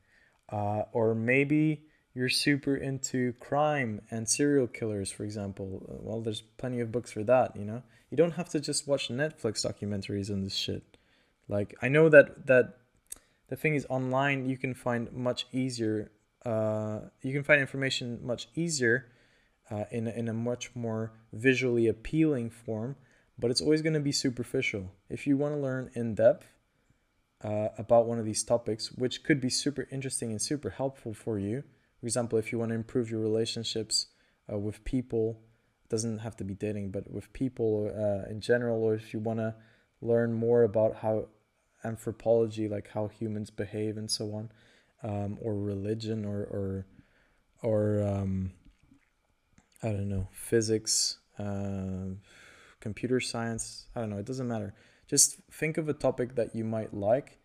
[0.50, 6.42] uh, or maybe you're super into crime and serial killers, for example, uh, well, there's
[6.42, 7.84] plenty of books for that, you know?
[8.10, 10.98] You don't have to just watch Netflix documentaries on this shit.
[11.48, 12.80] Like, I know that, that
[13.52, 16.10] the thing is, online you can find much easier,
[16.46, 19.08] uh, you can find information much easier
[19.70, 22.96] uh, in, a, in a much more visually appealing form,
[23.38, 24.94] but it's always going to be superficial.
[25.10, 26.48] If you want to learn in depth,
[27.44, 31.38] uh, about one of these topics, which could be super interesting and super helpful for
[31.38, 31.64] you,
[32.00, 34.08] for example, if you want to improve your relationships
[34.52, 35.42] uh, with people,
[35.90, 39.40] doesn't have to be dating, but with people uh, in general, or if you want
[39.40, 39.54] to
[40.02, 41.28] learn more about how
[41.84, 44.52] anthropology, like how humans behave and so on,
[45.04, 46.86] um, or religion, or or
[47.62, 48.52] or um,
[49.84, 52.16] I don't know, physics, uh,
[52.80, 53.88] computer science.
[53.96, 54.18] I don't know.
[54.18, 54.74] It doesn't matter.
[55.08, 57.40] Just think of a topic that you might like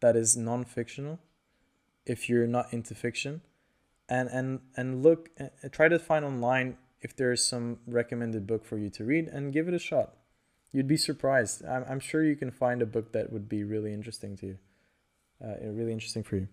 [0.00, 1.18] that is non-fictional
[2.06, 3.42] if you're not into fiction
[4.08, 8.78] and and and look uh, try to find online if there's some recommended book for
[8.78, 10.14] you to read and give it a shot
[10.72, 11.64] you'd be surprised.
[11.64, 14.58] I'm, I'm sure you can find a book that would be really interesting to you
[15.42, 16.48] uh, really interesting for you.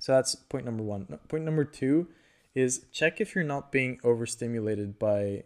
[0.00, 1.06] So that's point number one.
[1.28, 2.08] Point number two
[2.54, 5.44] is check if you're not being overstimulated by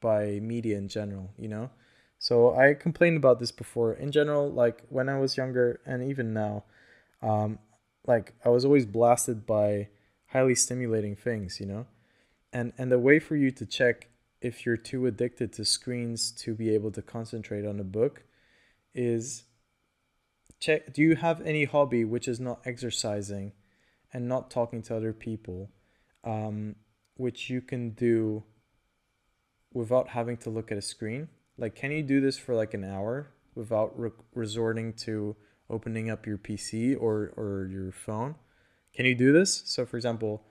[0.00, 1.70] by media in general you know?
[2.18, 3.92] So i complained about this before.
[3.94, 6.64] In general like when i was younger and even now
[7.22, 7.58] um,
[8.06, 9.88] like i was always blasted by
[10.28, 11.86] highly stimulating things, you know?
[12.52, 14.08] And and the way for you to check
[14.40, 18.24] if you're too addicted to screens to be able to concentrate on a book
[18.94, 19.44] is
[20.58, 23.52] check do you have any hobby which is not exercising
[24.12, 25.70] and not talking to other people
[26.24, 26.74] um,
[27.16, 28.42] which you can do
[29.72, 32.84] without having to look at a screen like can you do this for like an
[32.84, 35.36] hour without re- resorting to
[35.68, 38.34] opening up your pc or, or your phone
[38.94, 39.62] can you do this?
[39.66, 40.42] So, for example,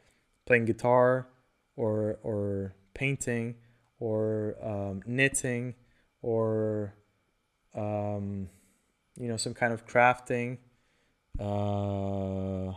[0.46, 1.28] playing guitar
[1.76, 3.56] or or painting
[4.00, 5.76] or um, knitting
[6.22, 6.94] or
[7.76, 8.50] um,
[9.20, 10.58] you know some kind of crafting.
[11.40, 12.74] Uh,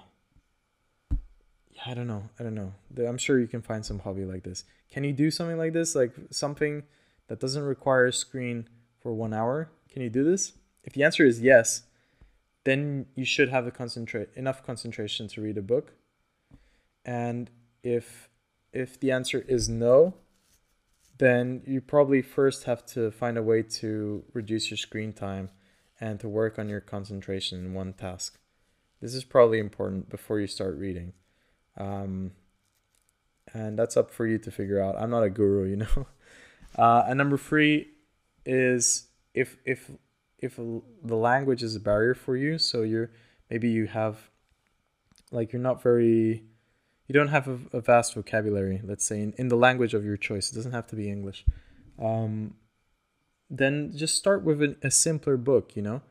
[1.85, 2.28] I don't know.
[2.38, 2.72] I don't know.
[2.96, 4.64] I'm sure you can find some hobby like this.
[4.90, 5.94] Can you do something like this?
[5.94, 6.85] Like something
[7.28, 8.68] that doesn't require a screen
[9.00, 9.70] for one hour?
[9.88, 10.52] Can you do this?
[10.85, 11.82] If the answer is yes,
[12.64, 15.92] then you should have the concentrate enough concentration to read a book.
[17.04, 17.50] And
[17.82, 18.28] if
[18.72, 20.14] if the answer is no,
[21.22, 25.50] then you probably first have to find a way to reduce your screen time
[26.00, 28.40] and to work on your concentration in one task.
[29.00, 31.12] This is probably important before you start reading.
[31.77, 32.33] Um,
[33.54, 34.96] and that's up for you to figure out.
[34.98, 36.06] I'm not a guru, you know.
[36.75, 37.87] Uh, and number three
[38.46, 39.90] is if if
[40.38, 43.10] if the language is a barrier for you so you're
[43.50, 44.31] maybe you have
[45.31, 46.44] like you're not very
[47.07, 50.17] you don't have a, a vast vocabulary let's say in, in the language of your
[50.17, 51.44] choice it doesn't have to be english
[52.00, 52.55] um,
[53.50, 56.03] then just start with an, a simpler book you know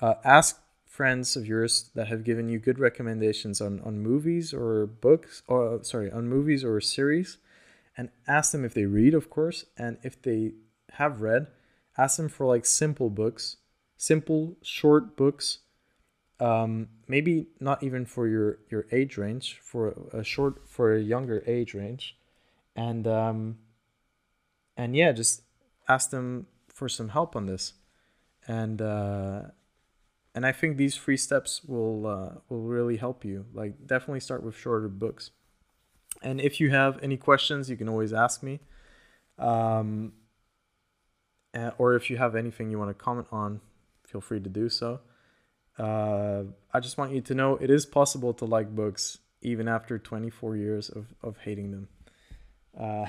[0.00, 4.86] uh, ask friends of yours that have given you good recommendations on, on movies or
[4.86, 7.38] books or sorry on movies or series
[7.96, 10.52] and ask them if they read of course and if they
[10.94, 11.46] have read
[11.96, 13.56] ask them for like simple books
[14.00, 15.58] simple, short books.
[16.40, 21.44] Um, maybe not even for your your age range, for a short for a younger
[21.46, 22.16] age range,
[22.74, 23.58] and um,
[24.76, 25.42] and yeah, just
[25.86, 27.74] ask them for some help on this,
[28.48, 29.42] and uh,
[30.34, 33.44] and I think these three steps will uh, will really help you.
[33.52, 35.32] Like definitely start with shorter books,
[36.22, 38.60] and if you have any questions, you can always ask me.
[39.38, 40.12] Um,
[41.78, 43.60] or if you have anything you want to comment on,
[44.06, 45.00] feel free to do so.
[45.80, 49.98] Uh, I just want you to know it is possible to like books even after
[49.98, 51.88] 24 years of, of hating them.
[52.78, 53.06] Uh,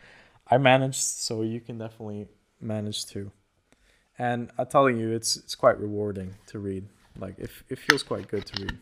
[0.50, 2.28] I managed, so you can definitely
[2.60, 3.30] manage too.
[4.18, 6.86] And I'm telling you, it's it's quite rewarding to read.
[7.18, 8.78] Like it, it feels quite good to read.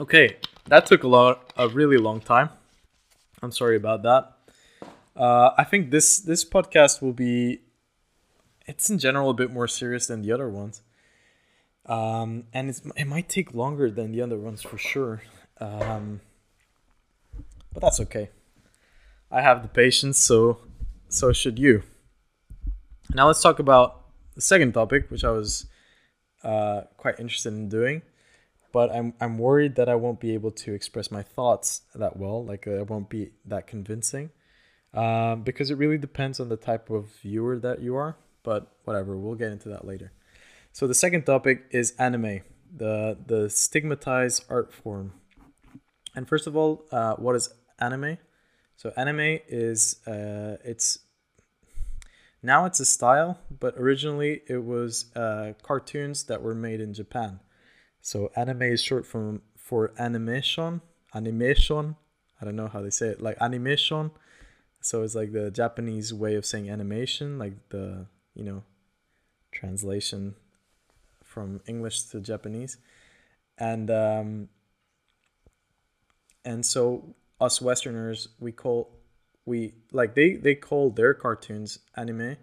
[0.00, 0.36] Okay,
[0.66, 2.50] that took a lot a really long time.
[3.42, 4.32] I'm sorry about that.
[5.16, 7.60] Uh, I think this this podcast will be
[8.68, 10.82] it's in general a bit more serious than the other ones.
[11.86, 15.22] Um, and it might take longer than the other ones for sure.
[15.58, 16.20] Um,
[17.72, 18.28] but that's okay.
[19.30, 20.58] I have the patience, so
[21.08, 21.82] so should you.
[23.14, 24.04] Now let's talk about
[24.34, 25.66] the second topic, which I was
[26.44, 28.02] uh, quite interested in doing,
[28.72, 32.44] but I'm I'm worried that I won't be able to express my thoughts that well.
[32.44, 34.30] Like uh, it won't be that convincing,
[34.92, 38.16] um, because it really depends on the type of viewer that you are.
[38.48, 40.10] But whatever, we'll get into that later.
[40.72, 42.40] So the second topic is anime,
[42.74, 45.12] the the stigmatized art form.
[46.16, 48.16] And first of all, uh, what is anime?
[48.74, 51.00] So anime is uh, it's
[52.42, 57.40] now it's a style, but originally it was uh, cartoons that were made in Japan.
[58.00, 60.80] So anime is short from for animation,
[61.14, 61.96] animation.
[62.40, 64.10] I don't know how they say it, like animation.
[64.80, 68.06] So it's like the Japanese way of saying animation, like the
[68.38, 68.62] you know
[69.52, 70.34] translation
[71.22, 72.78] from English to Japanese,
[73.58, 74.48] and um,
[76.44, 78.90] and so us Westerners we call
[79.44, 82.36] we like they they call their cartoons anime.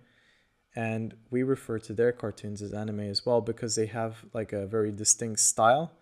[0.77, 4.65] And we refer to their cartoons as anime as well because they have like a
[4.65, 5.93] very distinct style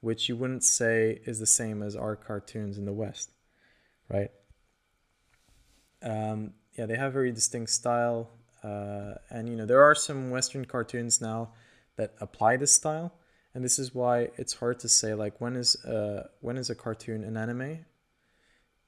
[0.00, 3.30] which you wouldn't say is the same as our cartoons in the west
[4.08, 4.30] right?
[6.02, 8.30] Um, yeah they have very distinct style
[8.62, 11.50] uh, and you know there are some western cartoons now
[11.96, 13.12] that apply this style
[13.54, 16.74] and this is why it's hard to say like when is uh when is a
[16.74, 17.84] cartoon an anime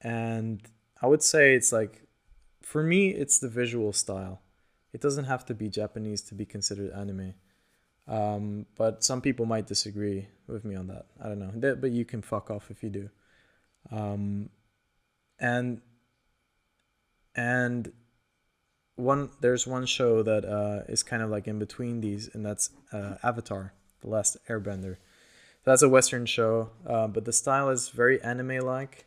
[0.05, 0.61] and
[1.01, 2.03] I would say it's like,
[2.63, 4.43] for me, it's the visual style.
[4.93, 7.35] It doesn't have to be Japanese to be considered anime.
[8.07, 11.07] Um, but some people might disagree with me on that.
[11.23, 11.75] I don't know.
[11.75, 13.11] But you can fuck off if you do.
[13.91, 14.51] Um,
[15.39, 15.81] and
[17.35, 17.93] and
[18.97, 22.71] one there's one show that uh, is kind of like in between these, and that's
[22.93, 24.97] uh, Avatar: The Last Airbender.
[25.65, 29.07] That's a Western show, uh, but the style is very anime-like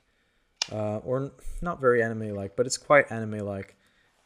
[0.71, 1.31] uh, or
[1.61, 3.75] not very anime like, but it's quite anime like.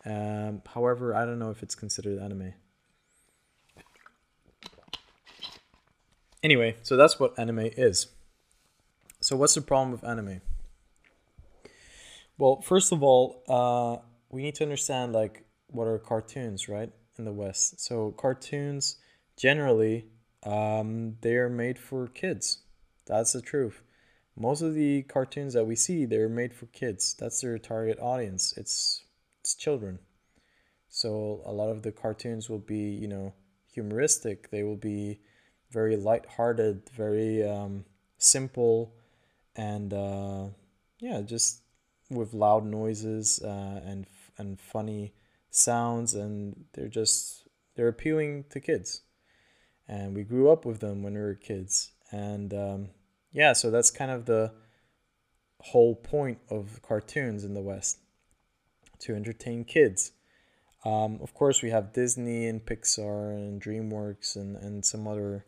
[0.06, 2.54] Um, however, I don't know if it's considered anime.
[6.42, 8.08] Anyway, so that's what anime is.
[9.20, 10.42] So, what's the problem with anime?
[12.40, 14.02] Well, first of all, uh,
[14.32, 16.92] we need to understand like what are cartoons, right?
[17.18, 18.98] In the West, so cartoons
[19.38, 20.06] generally
[20.44, 22.60] um, they are made for kids.
[23.06, 23.84] That's the truth.
[24.36, 27.16] Most of the cartoons that we see they're made for kids.
[27.20, 28.54] That's their target audience.
[28.58, 29.04] It's
[29.42, 30.00] it's children.
[30.90, 33.34] So a lot of the cartoons will be you know
[33.74, 34.50] humoristic.
[34.52, 35.20] They will be
[35.72, 37.86] very light-hearted very um,
[38.18, 38.94] simple
[39.56, 40.48] and uh,
[41.00, 41.62] yeah just
[42.10, 44.06] with loud noises uh, and
[44.38, 45.14] and funny
[45.52, 49.02] sounds and they're just they're appealing to kids
[49.88, 52.90] and we grew up with them when we were kids and um,
[53.32, 54.52] yeah, so that's kind of the
[55.60, 58.00] whole point of cartoons in the West
[59.00, 60.12] to entertain kids.
[60.84, 65.46] Um, of course, we have Disney and Pixar and DreamWorks and, and some other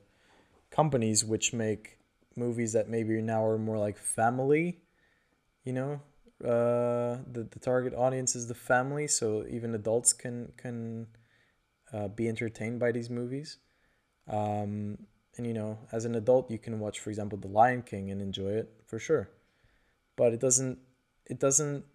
[0.72, 1.97] companies which make
[2.36, 4.80] movies that maybe now are more like family,
[5.64, 6.01] you know.
[6.41, 11.07] Uh, the, the target audience is the family, so even adults can can
[11.93, 13.57] uh, be entertained by these movies.
[14.27, 14.97] Um,
[15.38, 18.21] and you know as an adult you can watch for example the lion king and
[18.21, 19.29] enjoy it for sure
[20.15, 20.77] but it doesn't
[21.25, 21.86] it doesn't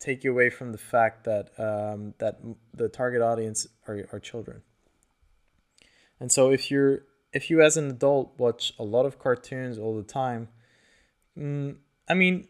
[0.00, 2.40] take you away from the fact that um, that
[2.74, 4.62] the target audience are, are children
[6.18, 9.96] and so if you're if you as an adult watch a lot of cartoons all
[9.96, 10.48] the time
[11.38, 11.76] mm,
[12.08, 12.48] i mean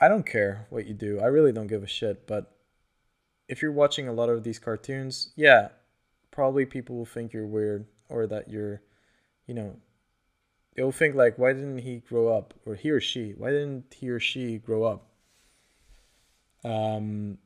[0.00, 1.20] i don't care what you do.
[1.20, 2.50] I really don't give a shit but
[3.48, 5.68] if you're watching a lot of these cartoons yeah
[6.34, 8.82] probably people will think you're weird or that you're,
[9.46, 9.76] you know,
[10.74, 14.08] they'll think like, why didn't he grow up, or he or she, why didn't he
[14.10, 15.06] or she grow up?
[16.64, 17.38] Um,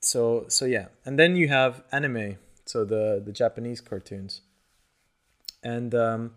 [0.00, 2.36] so so yeah, and then you have anime,
[2.66, 4.42] so the the Japanese cartoons,
[5.62, 6.32] and um,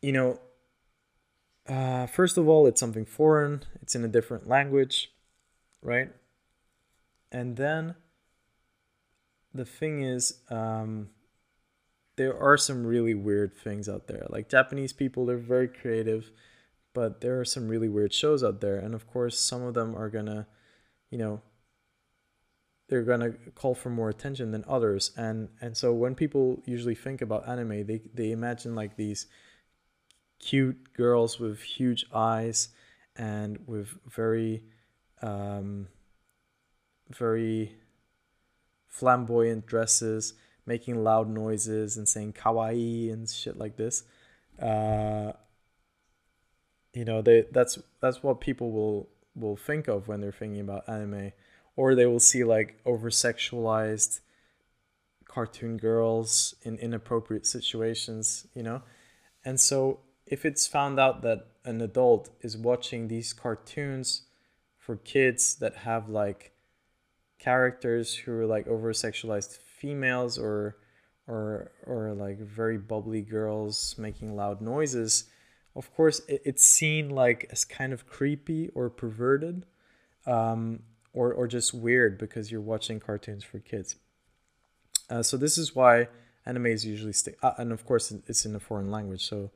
[0.00, 0.38] you know,
[1.68, 3.62] uh, first of all, it's something foreign.
[3.82, 5.12] It's in a different language,
[5.82, 6.10] right?
[7.32, 7.94] And then
[9.52, 11.08] the thing is, um,
[12.16, 14.26] there are some really weird things out there.
[14.28, 16.30] Like Japanese people, they're very creative,
[16.94, 18.78] but there are some really weird shows out there.
[18.78, 20.46] And of course, some of them are gonna,
[21.10, 21.42] you know,
[22.88, 25.10] they're gonna call for more attention than others.
[25.16, 29.26] And and so when people usually think about anime, they they imagine like these
[30.38, 32.68] cute girls with huge eyes
[33.16, 34.62] and with very
[35.22, 35.88] um,
[37.10, 37.74] very
[38.86, 40.34] flamboyant dresses
[40.66, 44.02] making loud noises and saying kawaii and shit like this.
[44.60, 45.32] Uh,
[46.92, 50.88] you know they that's that's what people will will think of when they're thinking about
[50.88, 51.32] anime.
[51.76, 54.20] Or they will see like over sexualized
[55.26, 58.82] cartoon girls in inappropriate situations you know?
[59.44, 64.22] And so if it's found out that an adult is watching these cartoons
[64.78, 66.52] for kids that have like
[67.38, 70.76] characters who are like over sexualized females or
[71.26, 75.24] or or like very bubbly girls making loud noises
[75.74, 79.66] of course it's seen like as kind of creepy or perverted
[80.26, 80.80] um,
[81.12, 83.96] or, or just weird because you're watching cartoons for kids.
[85.08, 86.08] Uh, so this is why
[86.44, 89.50] anime is usually stick uh, and of course it's in a foreign language so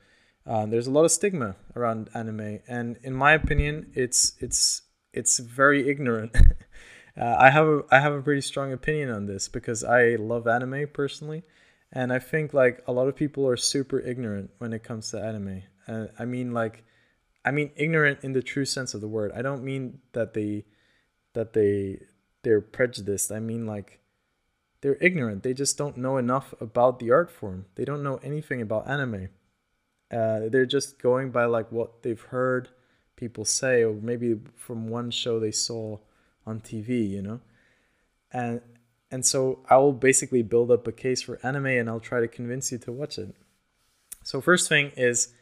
[0.47, 4.83] uh, there's a lot of stigma around anime, and in my opinion, it's it's
[5.13, 6.35] it's very ignorant.
[7.21, 10.47] uh, I have a, I have a pretty strong opinion on this because I love
[10.47, 11.43] anime personally,
[11.93, 15.23] and I think like a lot of people are super ignorant when it comes to
[15.23, 15.63] anime.
[15.87, 16.85] Uh, I mean like,
[17.45, 19.33] I mean ignorant in the true sense of the word.
[19.35, 20.65] I don't mean that they
[21.35, 22.01] that they
[22.43, 23.31] they're prejudiced.
[23.31, 24.01] I mean like
[24.81, 25.43] they're ignorant.
[25.43, 27.67] They just don't know enough about the art form.
[27.75, 29.29] They don't know anything about anime
[30.11, 32.69] uh, they're just going by like what they've heard
[33.17, 35.99] people say, or maybe from one show they saw
[36.47, 37.41] on TV, you know.
[38.33, 38.61] And
[39.11, 42.29] and so I will basically build up a case for anime, and I'll try to
[42.29, 43.35] convince you to watch it.
[44.23, 45.33] So first thing is,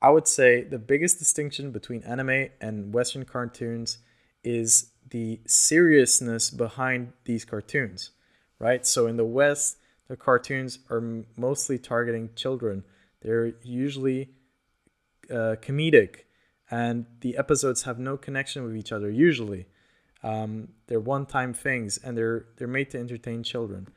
[0.00, 3.98] I would say the biggest distinction between anime and Western cartoons
[4.44, 8.10] is the seriousness behind these cartoons,
[8.58, 8.86] right?
[8.86, 12.84] So in the West, the cartoons are mostly targeting children
[13.26, 14.30] they're usually
[15.28, 16.20] uh, comedic,
[16.70, 19.10] and the episodes have no connection with each other.
[19.10, 19.66] Usually,
[20.22, 23.88] um, they're one-time things, and they're they're made to entertain children.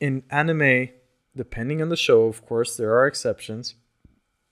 [0.00, 0.88] In anime,
[1.36, 3.76] depending on the show, of course, there are exceptions,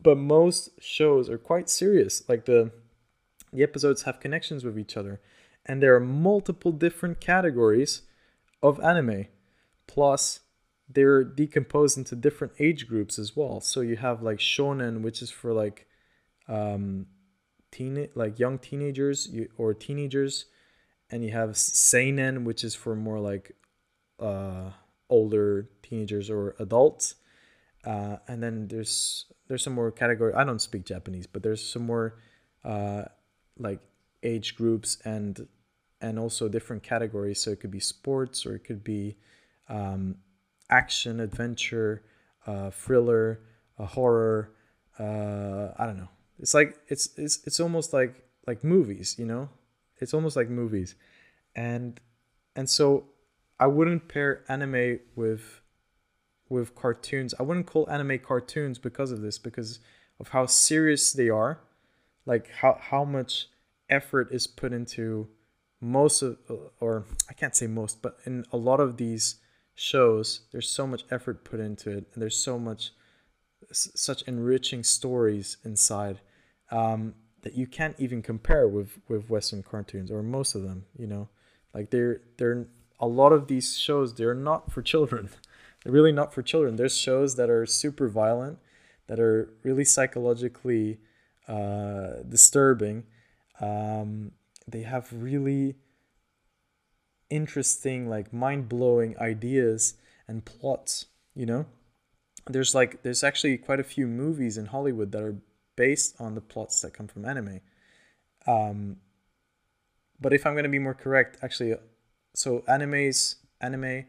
[0.01, 2.23] but most shows are quite serious.
[2.29, 2.71] Like the
[3.53, 5.21] the episodes have connections with each other,
[5.65, 8.03] and there are multiple different categories
[8.63, 9.27] of anime.
[9.89, 10.41] Plus,
[10.89, 13.61] they're decomposed into different age groups as well.
[13.61, 15.87] So you have like shonen, which is for like
[16.49, 17.07] um,
[17.71, 20.47] teen like young teenagers or teenagers,
[21.11, 23.53] and you have seinen, which is for more like
[24.21, 24.71] uh,
[25.09, 27.17] older teenagers or adults.
[27.85, 30.35] Uh, and then there's there's some more category.
[30.35, 32.19] I don't speak Japanese, but there's some more
[32.65, 33.05] uh,
[33.59, 33.81] like
[34.23, 35.49] age groups and
[36.01, 37.41] and also different categories.
[37.41, 39.17] So it could be sports or it could be
[39.69, 40.17] um,
[40.71, 42.03] action, adventure,
[42.47, 43.41] uh, thriller,
[43.79, 44.53] uh, horror.
[44.99, 46.09] Uh, I don't know.
[46.39, 49.49] It's like it's it's it's almost like like movies, you know.
[49.99, 50.95] It's almost like movies,
[51.55, 51.99] and
[52.55, 53.07] and so
[53.59, 55.61] I wouldn't pair anime with
[56.49, 57.35] with cartoons.
[57.39, 59.81] I wouldn't call anime cartoons because of this, because
[60.21, 61.61] of how serious they are,
[62.25, 63.49] like how how much
[63.89, 65.29] effort is put into
[65.81, 66.39] most of
[66.81, 69.37] or I can't say most, but in a lot of these
[69.77, 72.93] shows there's so much effort put into it and there's so much
[73.71, 76.21] such enriching stories inside
[76.71, 81.07] um, that you can't even compare with with western cartoons or most of them you
[81.07, 81.29] know?
[81.77, 82.67] Like they're they're
[82.99, 85.29] a lot of these shows they're not for children.
[85.85, 86.75] They're really not for children.
[86.75, 88.59] There's shows that are super violent
[89.07, 90.99] that are really psychologically
[91.47, 93.05] uh, disturbing.
[93.61, 94.33] Um,
[94.67, 95.77] they have really
[97.31, 99.95] interesting like mind-blowing ideas
[100.29, 101.67] and plots you know?
[102.49, 105.37] There's like there's actually quite a few movies in hollywood that are
[105.77, 107.61] based on the plots that come from anime.
[108.47, 108.97] Um,
[110.21, 111.75] but if i'm going to be more correct actually
[112.35, 114.05] so animes anime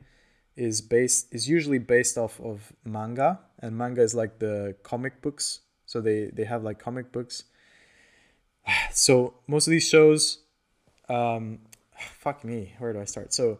[0.58, 5.62] is based is usually based off of manga and manga is like the comic books.
[5.86, 7.46] So they they have like comic books.
[8.92, 10.40] So most of these shows
[11.08, 11.60] um,
[12.20, 13.34] fuck me, where do I start?
[13.34, 13.60] So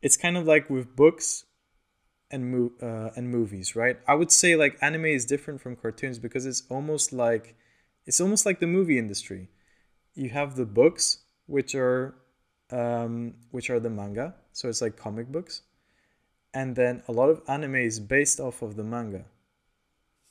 [0.00, 1.44] it's kind of like with books
[2.30, 3.98] and mo- uh, and movies, right?
[4.08, 7.54] I would say like anime is different from cartoons because it's almost like
[8.06, 9.48] it's almost like the movie industry.
[10.14, 12.14] You have the books, which are
[12.70, 15.62] um, which are the manga, so it's like comic books,
[16.54, 19.26] and then a lot of anime is based off of the manga,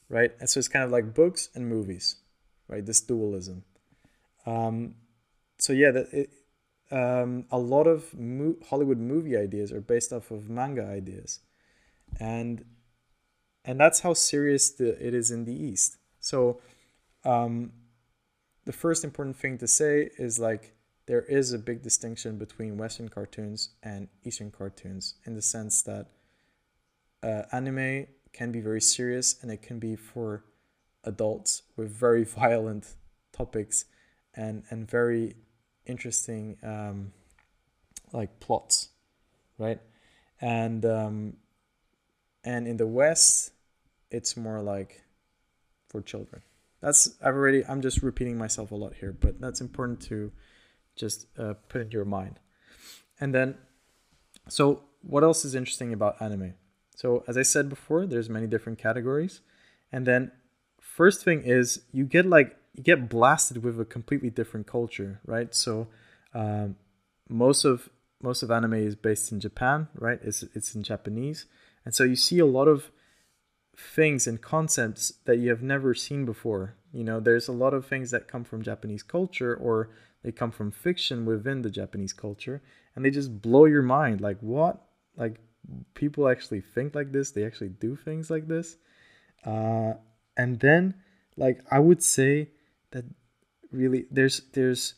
[0.09, 0.32] right?
[0.39, 2.18] And so it's kind of like books and movies,
[2.68, 2.86] right?
[2.86, 3.64] This dualism.
[4.45, 4.95] Um,
[5.59, 6.30] so yeah, that it,
[6.92, 11.39] um, a lot of mo- Hollywood movie ideas are based off of manga ideas,
[12.20, 12.66] and
[13.64, 15.98] and that's how serious the, it is in the East.
[16.20, 16.60] So,
[17.24, 17.72] um,
[18.66, 20.74] the first important thing to say is like
[21.06, 26.08] there is a big distinction between Western cartoons and Eastern cartoons in the sense that
[27.24, 30.44] uh, anime can be very serious and it can be for
[31.04, 32.96] adults with very violent
[33.32, 33.86] topics
[34.36, 35.36] and and very
[35.86, 37.14] interesting um,
[38.12, 38.90] like plots,
[39.58, 39.80] right?
[40.40, 41.34] And um,
[42.44, 43.52] and in the West,
[44.10, 45.04] it's more like
[45.88, 46.42] for children.
[46.82, 47.66] That's I've already.
[47.66, 50.32] I'm just repeating myself a lot here, but that's important to
[50.96, 52.40] just uh, put in your mind.
[53.20, 53.56] And then,
[54.50, 56.56] so what else is interesting about anime?
[56.96, 59.42] So as I said before, there's many different categories,
[59.92, 60.32] and then
[60.80, 65.54] first thing is you get like you get blasted with a completely different culture, right?
[65.54, 65.88] So
[66.34, 66.76] um,
[67.30, 67.90] most of
[68.22, 70.20] most of anime is based in Japan, right?
[70.24, 71.46] It's it's in Japanese,
[71.86, 72.92] and so you see a lot of
[73.78, 76.76] things and concepts that you have never seen before.
[76.94, 79.90] You know, there's a lot of things that come from Japanese culture or
[80.24, 82.62] they come from fiction within the Japanese culture,
[82.96, 84.22] and they just blow your mind.
[84.22, 84.82] Like what?
[85.18, 85.40] Like
[85.94, 87.32] people actually think like this?
[87.32, 88.78] They actually do things like this?
[89.46, 89.94] Uh,
[90.38, 90.96] and then,
[91.38, 92.50] like I would say
[92.92, 93.06] that
[93.72, 94.96] really there's there's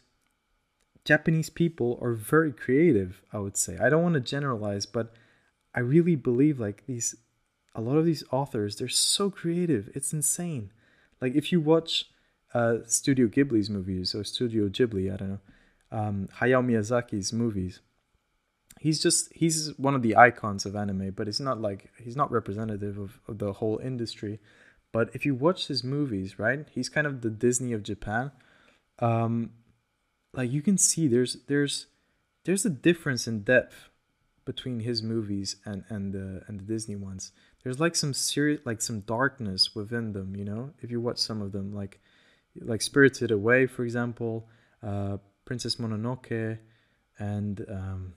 [1.05, 3.77] Japanese people are very creative, I would say.
[3.77, 5.13] I don't want to generalize, but
[5.75, 7.15] I really believe like these
[7.75, 9.89] a lot of these authors, they're so creative.
[9.95, 10.71] It's insane.
[11.19, 12.05] Like if you watch
[12.53, 15.39] uh, Studio Ghibli's movies or Studio Ghibli, I don't know,
[15.91, 17.79] um, Hayao Miyazaki's movies.
[18.79, 22.31] He's just he's one of the icons of anime, but it's not like he's not
[22.31, 24.39] representative of, of the whole industry.
[24.93, 28.31] But if you watch his movies, right, he's kind of the Disney of Japan.
[28.99, 29.49] Um,
[30.33, 31.87] like you can see, there's there's
[32.45, 33.89] there's a difference in depth
[34.45, 37.31] between his movies and and the and the Disney ones.
[37.63, 40.71] There's like some serious like some darkness within them, you know.
[40.79, 41.99] If you watch some of them, like
[42.61, 44.47] like Spirited Away, for example,
[44.83, 46.59] uh, Princess Mononoke,
[47.17, 48.13] and um,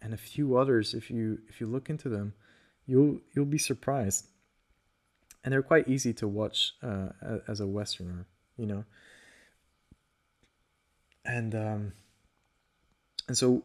[0.00, 0.94] and a few others.
[0.94, 2.34] If you if you look into them,
[2.86, 4.26] you'll you'll be surprised
[5.44, 7.08] and they're quite easy to watch uh,
[7.48, 8.26] as a Westerner,
[8.56, 8.84] you know.
[11.24, 11.92] And um,
[13.28, 13.62] and so,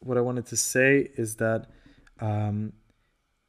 [0.00, 1.66] what I wanted to say is that
[2.20, 2.72] um,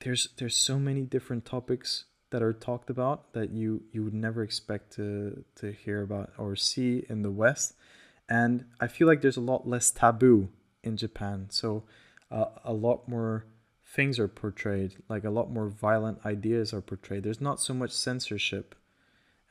[0.02, 4.44] there's there's so many different topics that are talked about that you you would never
[4.44, 7.76] expect to to hear about or see in the West,
[8.30, 10.50] and I feel like there's a lot less taboo
[10.84, 11.48] in Japan.
[11.50, 11.84] So
[12.32, 13.46] uh, a lot more
[13.94, 17.24] things are portrayed, like a lot more violent ideas are portrayed.
[17.24, 18.74] There's not so much censorship.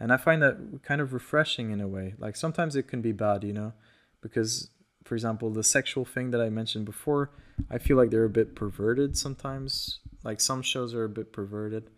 [0.01, 2.14] And I find that kind of refreshing in a way.
[2.18, 3.72] Like sometimes it can be bad, you know,
[4.20, 4.70] because,
[5.05, 7.30] for example, the sexual thing that I mentioned before,
[7.70, 10.01] I feel like they're a bit perverted sometimes.
[10.24, 11.90] Like some shows are a bit perverted.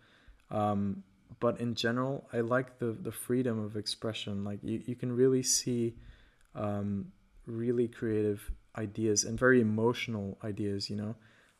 [0.51, 1.03] Um,
[1.40, 4.45] but in general, I like the, the freedom of expression.
[4.45, 5.95] Like you, you can really see
[6.55, 7.07] um,
[7.47, 11.14] really creative ideas and very emotional ideas, you know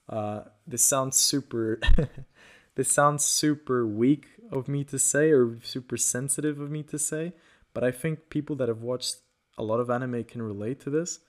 [0.09, 1.81] uh, this sounds super.
[2.75, 7.33] this sounds super weak of me to say or super sensitive of me to say,
[7.73, 9.17] but I think people that have watched
[9.57, 11.21] a lot of anime can relate to this.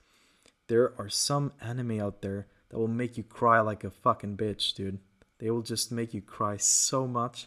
[0.68, 4.74] There are some anime out there that will make you cry like a fucking bitch,
[4.74, 4.98] dude.
[5.38, 7.46] They will just make you cry so much.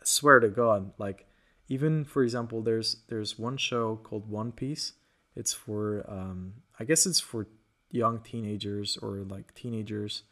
[0.00, 1.26] I swear to God, like
[1.68, 4.92] even for example, there's there's one show called One Piece.
[5.34, 7.48] It's for um, I guess it's for
[7.90, 10.22] young teenagers or like teenagers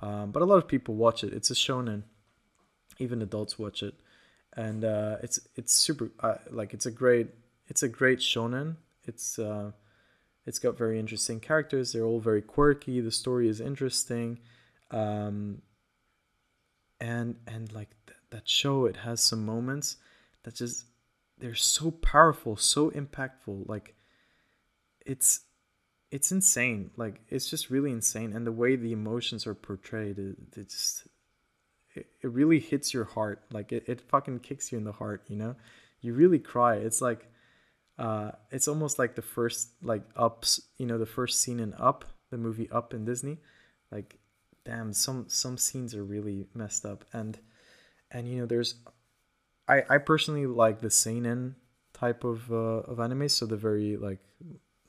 [0.00, 1.32] um, but a lot of people watch it.
[1.32, 2.02] It's a shonen.
[2.98, 3.94] Even adults watch it,
[4.54, 7.28] and uh, it's it's super uh, like it's a great
[7.68, 8.76] it's a great shonen.
[9.04, 9.72] It's uh,
[10.46, 11.92] it's got very interesting characters.
[11.92, 13.00] They're all very quirky.
[13.00, 14.38] The story is interesting,
[14.90, 15.62] um,
[17.00, 19.96] and and like th- that show, it has some moments
[20.44, 20.86] that just
[21.38, 23.68] they're so powerful, so impactful.
[23.68, 23.94] Like
[25.04, 25.40] it's
[26.10, 26.90] it's insane.
[26.96, 31.08] Like it's just really insane, and the way the emotions are portrayed, it, it just
[31.94, 33.42] it, it really hits your heart.
[33.52, 35.24] Like it, it fucking kicks you in the heart.
[35.28, 35.56] You know,
[36.00, 36.76] you really cry.
[36.76, 37.28] It's like
[37.98, 42.04] uh, it's almost like the first like ups, you know, the first scene in Up,
[42.30, 43.38] the movie Up in Disney.
[43.90, 44.18] Like,
[44.64, 47.38] damn, some some scenes are really messed up, and
[48.10, 48.74] and you know, there's,
[49.66, 51.56] I I personally like the seinen
[51.94, 54.20] type of uh, of anime, so the very like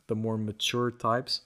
[0.08, 1.42] the more mature types.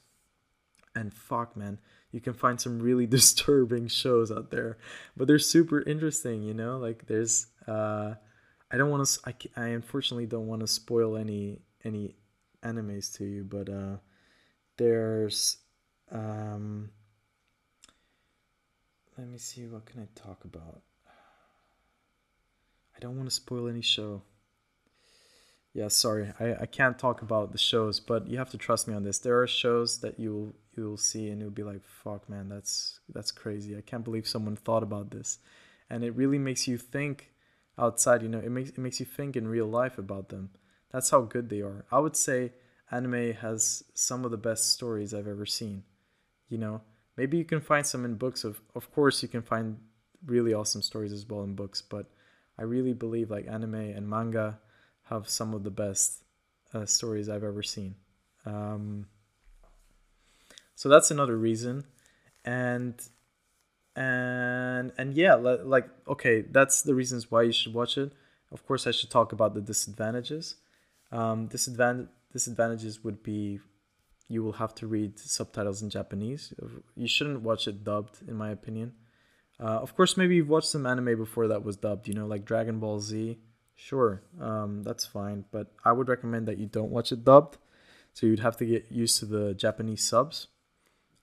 [0.95, 1.79] And fuck, man,
[2.11, 4.77] you can find some really disturbing shows out there,
[5.15, 6.43] but they're super interesting.
[6.43, 8.15] You know, like there's uh
[8.71, 9.19] I don't want to.
[9.25, 12.15] I, I unfortunately don't want to spoil any any
[12.63, 13.97] animes to you, but uh,
[14.77, 15.57] there's.
[16.09, 16.89] Um,
[19.17, 19.67] let me see.
[19.67, 20.81] What can I talk about?
[22.95, 24.21] I don't want to spoil any show.
[25.73, 28.93] Yeah, sorry, I, I can't talk about the shows, but you have to trust me
[28.93, 29.19] on this.
[29.19, 33.31] There are shows that you'll you'll see and you'll be like, "Fuck, man, that's that's
[33.31, 33.77] crazy.
[33.77, 35.39] I can't believe someone thought about this,"
[35.89, 37.31] and it really makes you think
[37.77, 40.49] outside you know it makes it makes you think in real life about them.
[40.91, 41.85] That's how good they are.
[41.89, 42.51] I would say
[42.91, 45.83] anime has some of the best stories i've ever seen
[46.49, 46.81] you know?
[47.17, 48.43] Maybe you can find some in books.
[48.43, 49.77] Of of course you can find
[50.25, 52.05] really awesome stories as well in books but
[52.59, 54.59] i really believe like anime and manga
[55.11, 56.23] have some of the best
[56.73, 57.95] uh, stories i've ever seen.
[58.45, 59.07] Um,
[60.75, 61.85] so that's another reason.
[62.43, 62.95] And
[63.93, 68.13] and and yeah like okay that's the reasons why you should watch it.
[68.51, 70.55] Of course i should talk about the disadvantages.
[71.11, 73.59] Um, disadvantage disadvantages would be
[74.29, 76.53] you will have to read subtitles in japanese.
[76.95, 78.93] You shouldn't watch it dubbed in my opinion.
[79.59, 82.45] Uh, of course maybe you've watched some anime before that was dubbed you know like
[82.45, 83.37] dragon ball z
[83.75, 87.57] sure um, that's fine but i would recommend that you don't watch it dubbed
[88.13, 90.47] so you'd have to get used to the japanese subs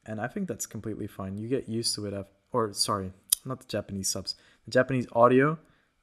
[0.07, 2.15] and i think that's completely fine you get used to it
[2.53, 3.13] or sorry,
[3.45, 4.35] not the Japanese subs,
[4.65, 5.59] the Japanese audio,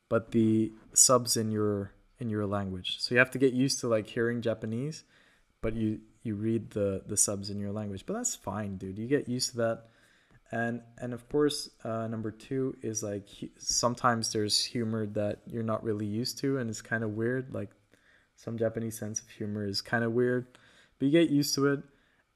[0.09, 2.97] but the subs in your in your language.
[2.99, 5.03] So you have to get used to like hearing Japanese,
[5.61, 8.05] but you you read the the subs in your language.
[8.05, 8.97] But that's fine, dude.
[8.97, 9.85] You get used to that.
[10.51, 13.27] And and of course, uh, number two is like
[13.57, 17.53] sometimes there's humor that you're not really used to, and it's kind of weird.
[17.53, 17.71] Like
[18.35, 20.45] some Japanese sense of humor is kind of weird,
[20.99, 21.83] but you get used to it.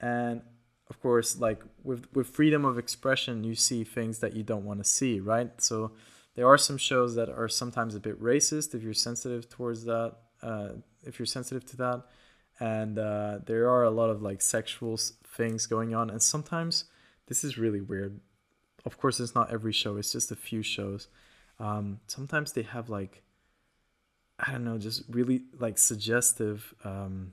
[0.00, 0.42] And
[0.90, 4.80] of course like with with freedom of expression you see things that you don't want
[4.80, 5.92] to see right so
[6.34, 10.16] there are some shows that are sometimes a bit racist if you're sensitive towards that
[10.42, 10.70] uh,
[11.04, 12.02] if you're sensitive to that
[12.58, 16.84] and uh, there are a lot of like sexual things going on and sometimes
[17.30, 18.20] this is really weird.
[18.84, 21.06] Of course it's not every show it's just a few shows.
[21.58, 23.22] Um, sometimes they have like
[24.42, 27.32] i don't know just really like suggestive um,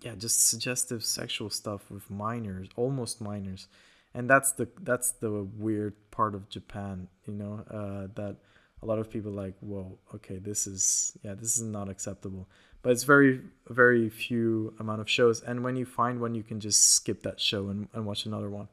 [0.00, 3.68] yeah just suggestive sexual stuff with minors almost minors.
[4.14, 8.36] And that's the that's the weird part of japan you know uh, that
[8.82, 12.48] a lot of people like whoa okay this is yeah this is not acceptable
[12.86, 16.60] but it's very very few amount of shows and when you find one you can
[16.60, 18.68] just skip that show and, and watch another one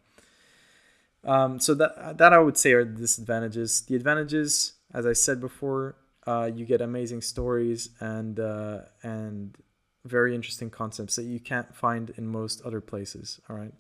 [1.25, 5.41] um, so that that i would say are the disadvantages the advantages as i said
[5.41, 5.95] before
[6.27, 9.57] uh, you get amazing stories and uh, and
[10.05, 13.39] very interesting concepts that you can't find in most other places.
[13.49, 13.73] All right.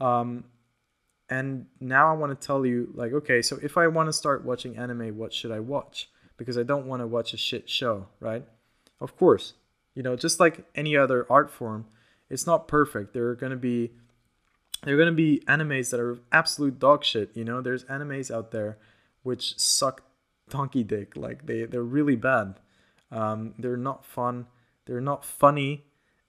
[0.00, 0.44] Um,
[1.28, 4.44] and now I want to tell you, like, okay, so if I want to start
[4.44, 6.08] watching anime, what should I watch?
[6.36, 8.44] Because I don't want to watch a shit show, right?
[9.00, 9.54] Of course,
[9.94, 11.86] you know, just like any other art form,
[12.28, 13.14] it's not perfect.
[13.14, 13.92] There are going to be
[14.84, 17.60] there are going to be animes that are absolute dog shit, you know?
[17.60, 18.78] There's animes out there
[19.24, 20.02] which suck
[20.48, 21.16] donkey dick.
[21.16, 22.60] Like they they're really bad.
[23.10, 24.46] Um, they're not fun
[24.88, 25.84] they're not funny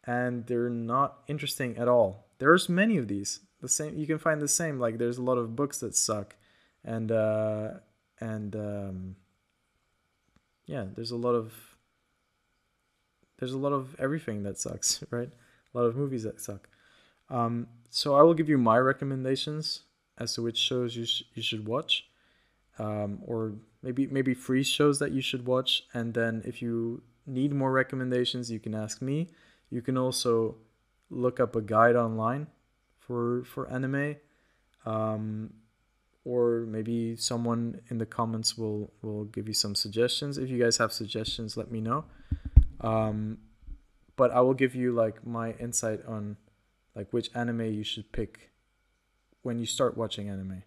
[0.05, 2.25] and they're not interesting at all.
[2.39, 3.39] There's many of these.
[3.61, 6.35] The same you can find the same like there's a lot of books that suck
[6.83, 7.71] and uh
[8.19, 9.15] and um
[10.65, 11.53] yeah, there's a lot of
[13.39, 15.29] there's a lot of everything that sucks, right?
[15.73, 16.69] A lot of movies that suck.
[17.29, 19.81] Um, so I will give you my recommendations
[20.17, 22.07] as to which shows you sh- you should watch,
[22.77, 25.83] um, or maybe maybe free shows that you should watch.
[25.93, 29.29] And then if you need more recommendations, you can ask me.
[29.69, 30.55] You can also
[31.09, 32.47] look up a guide online
[32.97, 34.15] for for anime,
[34.85, 35.53] um,
[36.25, 40.37] or maybe someone in the comments will will give you some suggestions.
[40.37, 42.05] If you guys have suggestions, let me know.
[42.81, 43.39] Um,
[44.15, 46.37] but I will give you like my insight on
[46.95, 48.51] like which anime you should pick
[49.41, 50.63] when you start watching anime.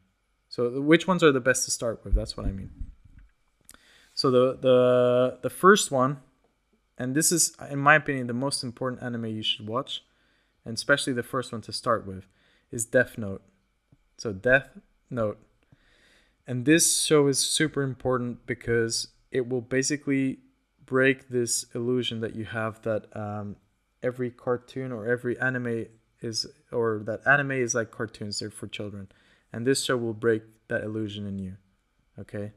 [0.48, 2.14] So which ones are the best to start with?
[2.14, 2.70] That's what I mean.
[4.14, 6.20] So the the the first one
[6.98, 10.04] and this is in my opinion the most important anime you should watch
[10.64, 12.26] and especially the first one to start with
[12.70, 13.42] is death note
[14.16, 14.78] so death
[15.10, 15.38] note
[16.46, 20.38] and this show is super important because it will basically
[20.86, 23.56] break this illusion that you have that um,
[24.02, 25.86] every cartoon or every anime
[26.20, 29.08] is or that anime is like cartoons they're for children.
[29.52, 31.56] And this show will break that illusion in you
[32.18, 32.52] okay?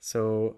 [0.00, 0.56] So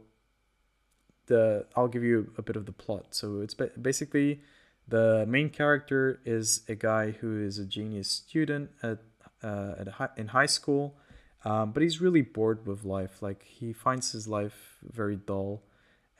[1.26, 3.06] the i'll give you a bit of the plot.
[3.10, 4.40] So it's basically
[4.88, 8.98] the main character is a guy who is a genius student at,
[9.42, 10.96] uh, at high, in high school
[11.44, 13.22] um, but he's really bored with life.
[13.22, 15.62] Like he finds his life very dull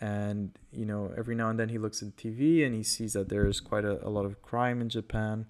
[0.01, 3.29] and you know every now and then he looks at TV and he sees that
[3.29, 5.47] there's quite a, a lot of crime in Japan.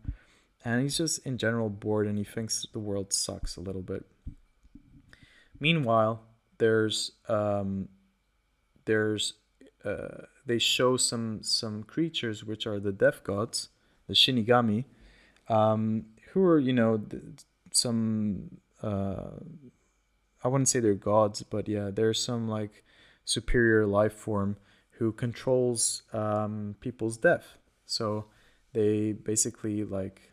[0.62, 4.04] And he's just in general bored and he thinks the world sucks a little bit.
[5.58, 6.22] Meanwhile
[6.60, 7.88] there's um,
[8.84, 9.34] there's
[9.84, 13.68] uh, they show some some creatures which are the death gods
[14.06, 14.84] the shinigami
[15.48, 17.00] um, who are you know
[17.72, 19.30] some uh,
[20.44, 22.84] i wouldn't say they're gods but yeah there's some like
[23.24, 24.56] superior life form
[24.92, 27.56] who controls um, people's death.
[27.86, 28.26] So
[28.72, 30.32] they basically like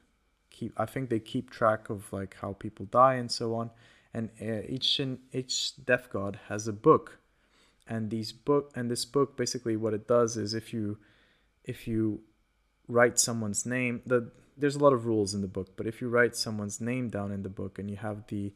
[0.49, 0.73] keep.
[0.77, 3.71] I think they keep track of like how people die and so on.
[4.13, 4.99] And uh, each
[5.33, 7.19] each death god has a book,
[7.87, 10.97] and these book and this book basically what it does is if you
[11.63, 12.21] if you
[12.87, 16.09] write someone's name the there's a lot of rules in the book but if you
[16.09, 18.53] write someone's name down in the book and you have the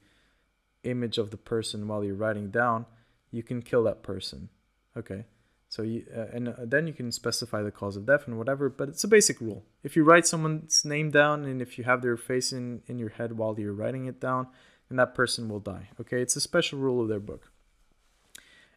[0.83, 2.85] image of the person while you're writing down
[3.31, 4.49] you can kill that person.
[4.95, 5.25] Okay.
[5.69, 8.69] So you uh, and uh, then you can specify the cause of death and whatever,
[8.69, 9.63] but it's a basic rule.
[9.83, 13.09] If you write someone's name down and if you have their face in in your
[13.09, 14.47] head while you're writing it down,
[14.89, 15.89] then that person will die.
[15.99, 16.21] Okay?
[16.21, 17.51] It's a special rule of their book.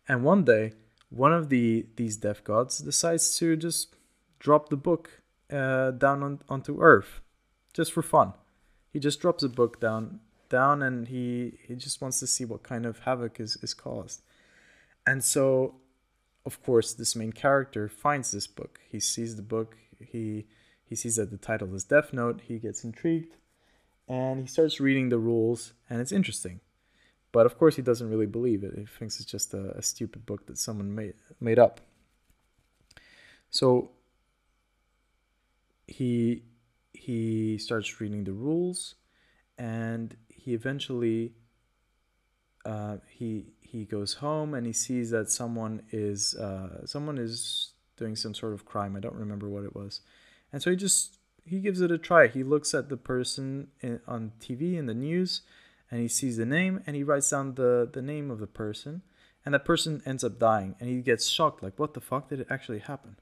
[0.06, 0.74] And one day,
[1.10, 3.96] one of the these death gods decides to just
[4.38, 7.20] drop the book uh, down on, onto Earth,
[7.72, 8.34] just for fun.
[8.92, 12.62] He just drops a book down down, and he he just wants to see what
[12.62, 14.22] kind of havoc is is caused.
[15.06, 15.76] And so,
[16.46, 18.80] of course, this main character finds this book.
[18.88, 19.76] He sees the book.
[20.00, 20.46] He
[20.84, 22.42] he sees that the title is Death Note.
[22.46, 23.36] He gets intrigued,
[24.08, 26.60] and he starts reading the rules, and it's interesting.
[27.32, 28.78] But of course, he doesn't really believe it.
[28.78, 31.80] He thinks it's just a, a stupid book that someone made made up.
[33.50, 33.90] So
[35.86, 36.44] he
[36.92, 38.94] he starts reading the rules,
[39.58, 41.32] and he eventually
[42.64, 48.14] uh, he he goes home and he sees that someone is uh, someone is doing
[48.14, 48.94] some sort of crime.
[48.94, 50.00] I don't remember what it was,
[50.52, 52.28] and so he just he gives it a try.
[52.28, 55.42] He looks at the person in, on TV in the news,
[55.90, 59.02] and he sees the name and he writes down the the name of the person,
[59.44, 62.38] and that person ends up dying, and he gets shocked like what the fuck did
[62.38, 63.16] it actually happen,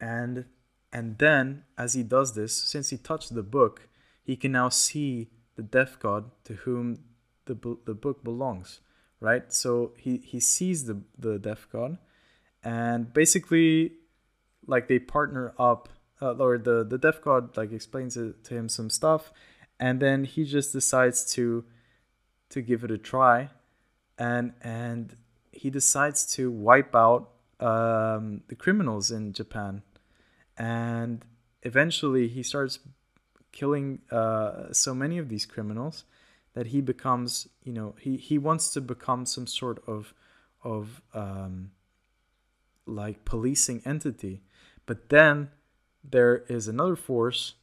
[0.00, 0.46] and
[0.92, 3.88] and then as he does this, since he touched the book,
[4.24, 7.04] he can now see the death god to whom
[7.44, 8.80] the the book belongs
[9.24, 9.50] right?
[9.52, 11.98] So he he sees the the death god,
[12.62, 13.92] and basically,
[14.66, 15.88] like they partner up.
[16.22, 19.32] Uh, or the the death god like explains it to him some stuff,
[19.80, 21.64] and then he just decides to
[22.50, 23.50] to give it a try,
[24.16, 25.16] and and
[25.50, 29.82] he decides to wipe out um, the criminals in Japan,
[30.56, 31.24] and
[31.62, 32.78] eventually he starts
[33.50, 36.04] killing uh, so many of these criminals
[36.54, 40.14] that he becomes you know he he wants to become some sort of
[40.62, 41.70] of um,
[42.86, 44.42] like policing entity.
[44.86, 45.50] But then
[46.02, 47.54] there is another force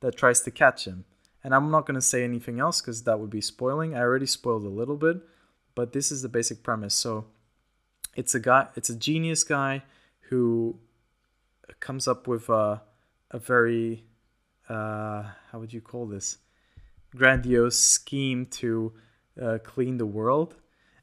[0.00, 1.04] that tries to catch him.
[1.42, 3.94] And i'm not going to say anything else because that would be spoiling.
[3.94, 5.22] I already spoiled a little bit
[5.78, 6.92] but this is the basic premise.
[6.92, 7.26] So
[8.16, 9.84] it's a guy it's a genius guy
[10.22, 10.80] who
[11.78, 12.82] comes up with a,
[13.30, 14.02] a very
[14.68, 15.22] uh,
[15.52, 16.38] how would you call this
[17.14, 18.92] grandiose scheme to
[19.40, 20.56] uh, clean the world,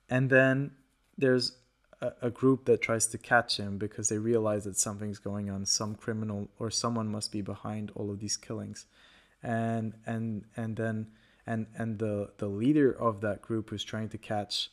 [0.09, 0.71] and then
[1.17, 1.53] there's
[2.01, 5.65] a, a, group that tries to catch him because they realize that something's going on.
[5.65, 8.85] Some criminal or someone must be behind all of these killings,
[9.41, 11.07] and and and then
[11.47, 14.71] and and the the leader of that group who's trying to catch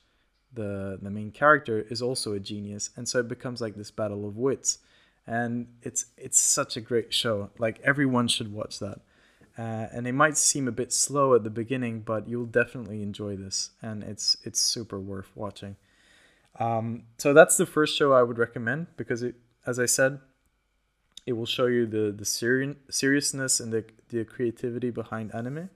[0.52, 4.26] the the main character is also a genius, and so it becomes like this battle
[4.26, 4.78] of wits,
[5.26, 7.50] and it's it's such a great show.
[7.58, 9.00] Like everyone should watch that.
[9.58, 13.36] Uh, and it might seem a bit slow at the beginning, but you'll definitely enjoy
[13.36, 15.76] this, and it's it's super worth watching.
[16.58, 19.34] Um, so that's the first show I would recommend because it,
[19.66, 20.20] as I said,
[21.26, 25.68] it will show you the the seri- seriousness and the the creativity behind anime.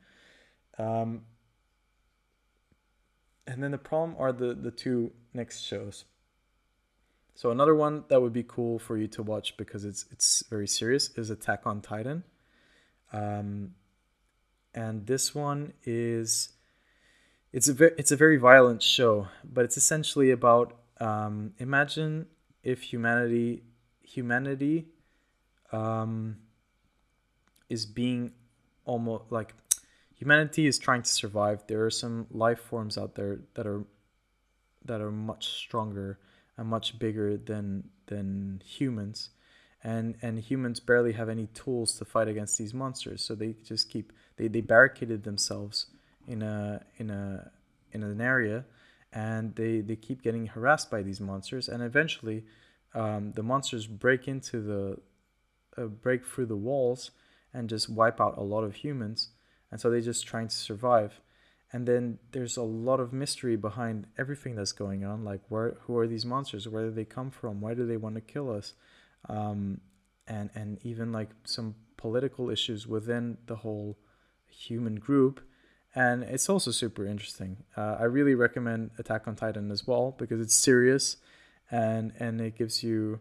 [0.79, 1.23] Um,
[3.47, 6.07] and then the problem are the the two next shows.
[7.35, 10.67] So another one that would be cool for you to watch because it's it's very
[10.67, 12.25] serious is Attack on Titan.
[13.13, 13.75] Um,
[14.75, 16.51] and this one is
[17.53, 22.27] it's a very it's a very violent show, but it's essentially about um, imagine
[22.63, 23.63] if humanity
[24.03, 24.87] humanity
[25.73, 26.37] um,
[27.69, 28.33] is being
[28.85, 29.55] almost like
[30.15, 31.65] humanity is trying to survive.
[31.67, 33.85] There are some life forms out there that are
[34.85, 36.19] that are much stronger
[36.57, 39.31] and much bigger than than humans
[39.87, 43.23] and and humans barely have any tools to fight against these monsters.
[43.23, 45.87] So they just keep they, they barricaded themselves
[46.27, 47.53] in a in a
[47.93, 48.65] in an area
[49.13, 51.69] and they they keep getting harassed by these monsters.
[51.69, 52.45] And eventually
[52.95, 54.99] um, the monsters break into the
[55.81, 57.13] uh, break through the walls
[57.55, 59.29] and just wipe out a lot of humans.
[59.71, 61.21] And so they're just trying to survive.
[61.73, 65.25] And then there's a lot of mystery behind everything that's going on.
[65.25, 66.67] Like where who are these monsters?
[66.67, 67.61] Where do they come from?
[67.61, 68.73] Why do they want to kill us
[69.29, 69.81] um,
[70.27, 73.99] and and even like some political issues within the whole
[74.49, 75.41] human group.
[75.95, 77.65] And it's also super interesting.
[77.77, 81.17] Uh, i really recommend attack on titan as well because it's serious
[81.71, 83.21] and and it gives you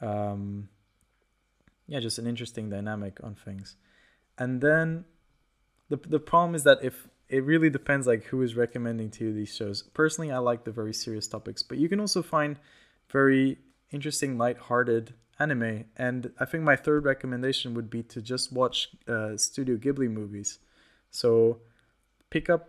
[0.00, 0.68] um,
[1.88, 3.76] yeah just an interesting dynamic on things.
[4.38, 5.04] And then
[5.88, 9.32] the, the problem is that if it really depends like who is recommending to you
[9.32, 9.82] these shows.
[9.82, 12.58] Personally, I like the very serious topics, but you can also find
[13.10, 13.56] very
[13.90, 15.84] interesting, light-hearted anime.
[15.96, 20.58] And I think my third recommendation would be to just watch uh, Studio Ghibli movies.
[21.10, 21.60] So
[22.30, 22.68] pick up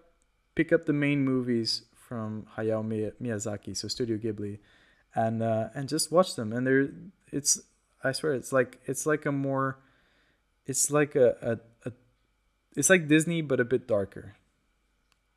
[0.55, 2.81] pick up the main movies from Hayao
[3.21, 4.59] Miyazaki, so Studio Ghibli,
[5.15, 6.51] and uh, and just watch them.
[6.53, 6.89] And they're
[7.31, 7.61] it's
[8.03, 9.79] I swear it's like it's like a more
[10.65, 11.93] it's like a, a, a
[12.75, 14.35] it's like Disney but a bit darker.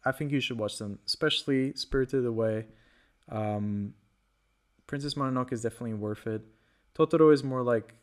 [0.04, 2.66] I think you should watch them, especially Spirited Away.
[3.28, 3.94] Um,
[4.86, 6.42] Princess Mononoke is definitely worth it.
[6.96, 7.94] Totoro is more like,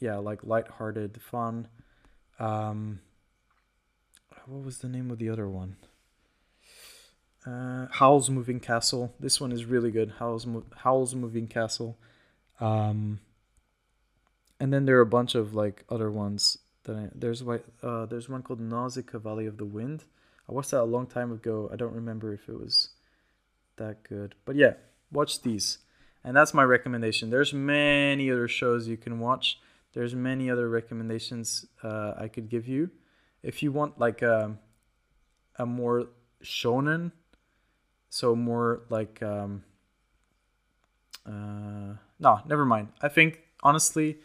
[0.00, 1.68] yeah, like light-hearted, fun.
[2.38, 3.00] Um,
[4.46, 5.76] what was the name of the other one?
[7.46, 9.14] Uh, Howl's Moving Castle.
[9.18, 10.14] This one is really good.
[10.18, 11.96] Howl's Mo- Howl's Moving Castle.
[12.60, 13.20] Um,
[14.60, 17.42] and then there are a bunch of like other ones that I, there's
[17.82, 20.04] uh, there's one called Nausicaa Valley of the Wind
[20.48, 21.68] I watched that a long time ago.
[21.72, 22.88] I don't remember if it was
[23.76, 24.34] that good.
[24.44, 24.74] But yeah,
[25.12, 25.78] watch these.
[26.28, 27.30] And that's my recommendation.
[27.30, 29.58] There's many other shows you can watch.
[29.94, 32.90] There's many other recommendations uh, I could give you.
[33.42, 34.58] If you want like a,
[35.56, 36.08] a more
[36.44, 37.12] shonen,
[38.10, 39.64] so more like um,
[41.24, 42.88] uh, no, never mind.
[43.00, 44.18] I think honestly,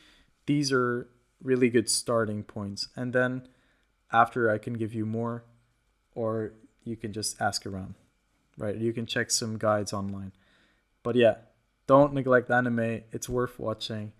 [0.45, 1.07] these are
[1.41, 2.89] really good starting points.
[2.97, 3.47] And then
[4.11, 5.45] after I can give you more
[6.15, 6.51] or
[6.83, 7.95] you can just ask around,
[8.57, 8.75] right?
[8.75, 10.33] You can check some guides online.
[11.01, 11.35] But yeah,
[11.87, 13.01] don't neglect anime.
[13.11, 14.13] It's worth watching.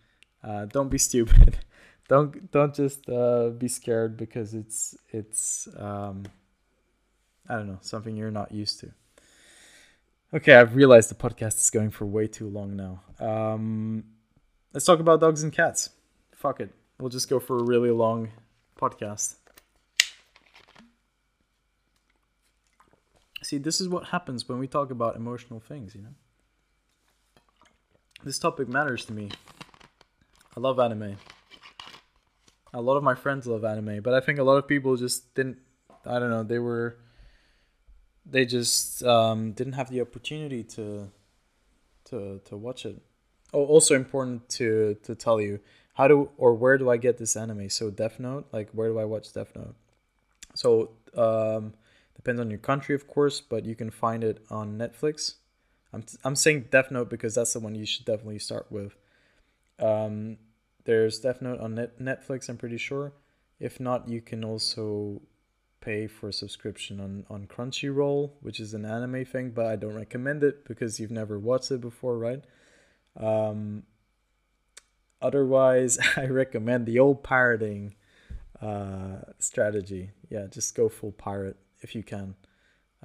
[0.44, 1.60] Uh, don't be stupid.
[2.08, 6.24] don't don't just uh, be scared because it's it's um,
[7.48, 8.92] I don't know something you're not used to.
[10.34, 13.02] Okay, I've realized the podcast is going for way too long now.
[13.20, 14.04] Um,
[14.74, 15.92] let's talk about dogs and cats.
[16.36, 18.30] Fuck it, we'll just go for a really long
[18.80, 19.36] podcast.
[23.44, 26.16] See, this is what happens when we talk about emotional things, you know?
[28.24, 29.30] This topic matters to me.
[30.56, 31.18] I love anime.
[32.74, 35.34] A lot of my friends love anime, but I think a lot of people just
[35.36, 35.58] didn't,
[36.06, 36.98] I don't know, they were,
[38.26, 41.12] they just um, didn't have the opportunity to,
[42.06, 43.02] to, to watch it.
[43.54, 45.60] Oh, also important to, to tell you,
[45.94, 47.70] how do, or where do I get this anime?
[47.70, 49.76] So Death Note, like where do I watch Death Note?
[50.56, 51.74] So, um,
[52.24, 55.36] Depends on your country, of course, but you can find it on Netflix.
[55.94, 58.96] I'm, I'm saying Death Note because that's the one you should definitely start with.
[59.80, 60.38] Um,
[60.86, 63.14] there's Death Note on Net- Netflix, I'm pretty sure.
[63.60, 65.22] If not, you can also
[65.80, 69.96] pay for a subscription on, on Crunchyroll, which is an anime thing, but I don't
[69.96, 72.44] recommend it because you've never watched it before, right?
[73.18, 73.84] Um,
[75.22, 77.96] otherwise, I recommend the old pirating
[78.62, 80.12] uh, strategy.
[80.30, 82.36] Yeah, just go full pirate if you can.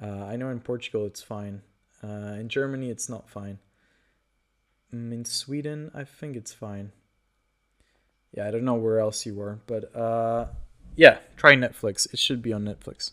[0.01, 1.61] Uh, I know in Portugal it's fine.
[2.03, 3.59] Uh, in Germany it's not fine.
[4.93, 6.91] Mm, in Sweden I think it's fine.
[8.35, 10.47] Yeah, I don't know where else you were, but uh,
[10.95, 12.11] yeah, try Netflix.
[12.13, 13.11] It should be on Netflix.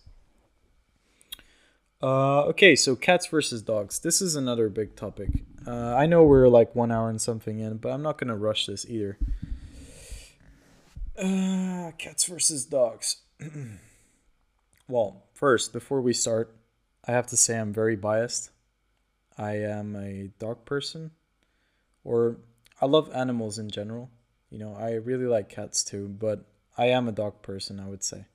[2.03, 3.99] Uh, okay, so cats versus dogs.
[3.99, 5.31] This is another big topic.
[5.67, 8.67] Uh, I know we're like one hour and something in, but I'm not gonna rush
[8.67, 9.19] this either.
[11.19, 13.17] Uh, cats versus dogs.
[14.89, 16.57] well, First, before we start,
[17.05, 18.49] I have to say I'm very biased.
[19.39, 21.11] I am a dog person,
[22.05, 22.39] or
[22.81, 24.11] I love animals in general.
[24.51, 26.45] You know, I really like cats too, but
[26.79, 28.27] I am a dog person, I would say.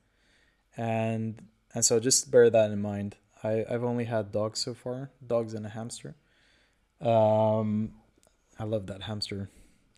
[0.76, 1.42] And
[1.74, 3.16] and so just bear that in mind.
[3.42, 6.14] I, I've only had dogs so far, dogs and a hamster.
[7.00, 7.92] Um,
[8.58, 9.50] I love that hamster.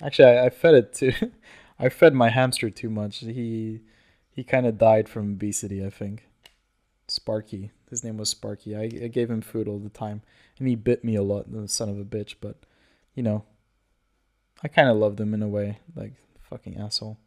[0.03, 1.13] actually, I, I fed it too.
[1.79, 3.19] I fed my hamster too much.
[3.19, 3.81] He
[4.31, 6.29] he kind of died from obesity, I think.
[7.09, 7.71] Sparky.
[7.91, 8.77] His name was Sparky.
[8.77, 10.23] I, I gave him food all the time,
[10.59, 12.35] and he bit me a lot, the son of a bitch.
[12.41, 12.57] But,
[13.15, 13.45] you know,
[14.63, 17.19] I kind of loved him in a way, like fucking asshole.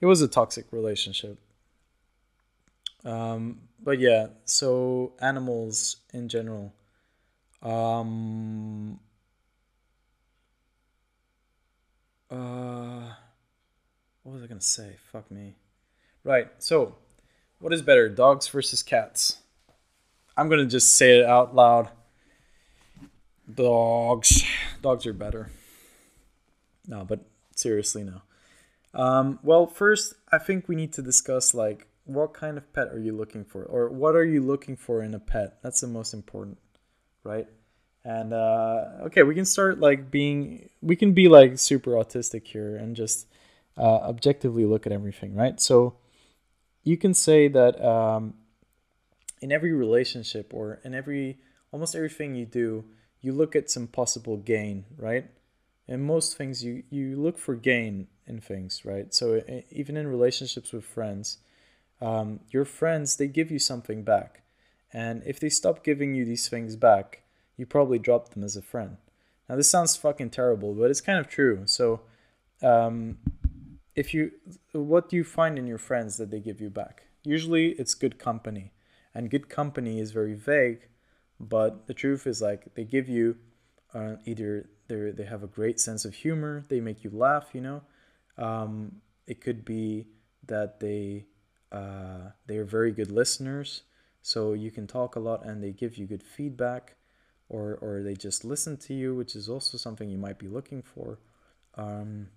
[0.00, 1.38] It was a toxic relationship.
[3.04, 6.72] Um, but yeah, so animals in general.
[7.62, 8.98] Um,
[12.30, 13.12] uh,
[14.22, 14.96] what was I gonna say?
[15.12, 15.54] Fuck me.
[16.24, 16.48] Right.
[16.58, 16.96] So,
[17.60, 19.38] what is better, dogs versus cats?
[20.36, 21.90] I'm gonna just say it out loud.
[23.52, 24.42] Dogs.
[24.82, 25.50] Dogs are better.
[26.86, 27.20] No, but
[27.54, 28.22] seriously, no.
[28.94, 32.98] Um, well, first, I think we need to discuss like what kind of pet are
[32.98, 35.58] you looking for, or what are you looking for in a pet?
[35.62, 36.58] That's the most important,
[37.22, 37.46] right?
[38.04, 42.76] And uh, okay, we can start like being, we can be like super autistic here
[42.76, 43.26] and just
[43.76, 45.60] uh, objectively look at everything, right?
[45.60, 45.96] So
[46.82, 48.34] you can say that um,
[49.40, 51.38] in every relationship or in every
[51.72, 52.84] almost everything you do,
[53.20, 55.26] you look at some possible gain, right?
[55.86, 59.12] In most things, you you look for gain in things, right?
[59.12, 61.38] So even in relationships with friends,
[62.00, 64.42] um, your friends they give you something back,
[64.92, 67.22] and if they stop giving you these things back,
[67.56, 68.96] you probably drop them as a friend.
[69.48, 71.62] Now this sounds fucking terrible, but it's kind of true.
[71.66, 72.02] So
[72.62, 73.18] um,
[73.94, 74.32] if you
[74.72, 77.04] what do you find in your friends that they give you back?
[77.24, 78.72] Usually it's good company.
[79.14, 80.88] And good company is very vague,
[81.38, 83.36] but the truth is like they give you
[83.92, 87.60] uh, either they they have a great sense of humor, they make you laugh, you
[87.60, 87.82] know.
[88.38, 90.06] Um, it could be
[90.46, 91.26] that they
[91.72, 93.82] uh, they are very good listeners,
[94.22, 96.96] so you can talk a lot and they give you good feedback,
[97.48, 100.82] or or they just listen to you, which is also something you might be looking
[100.82, 101.18] for.
[101.74, 102.28] Um,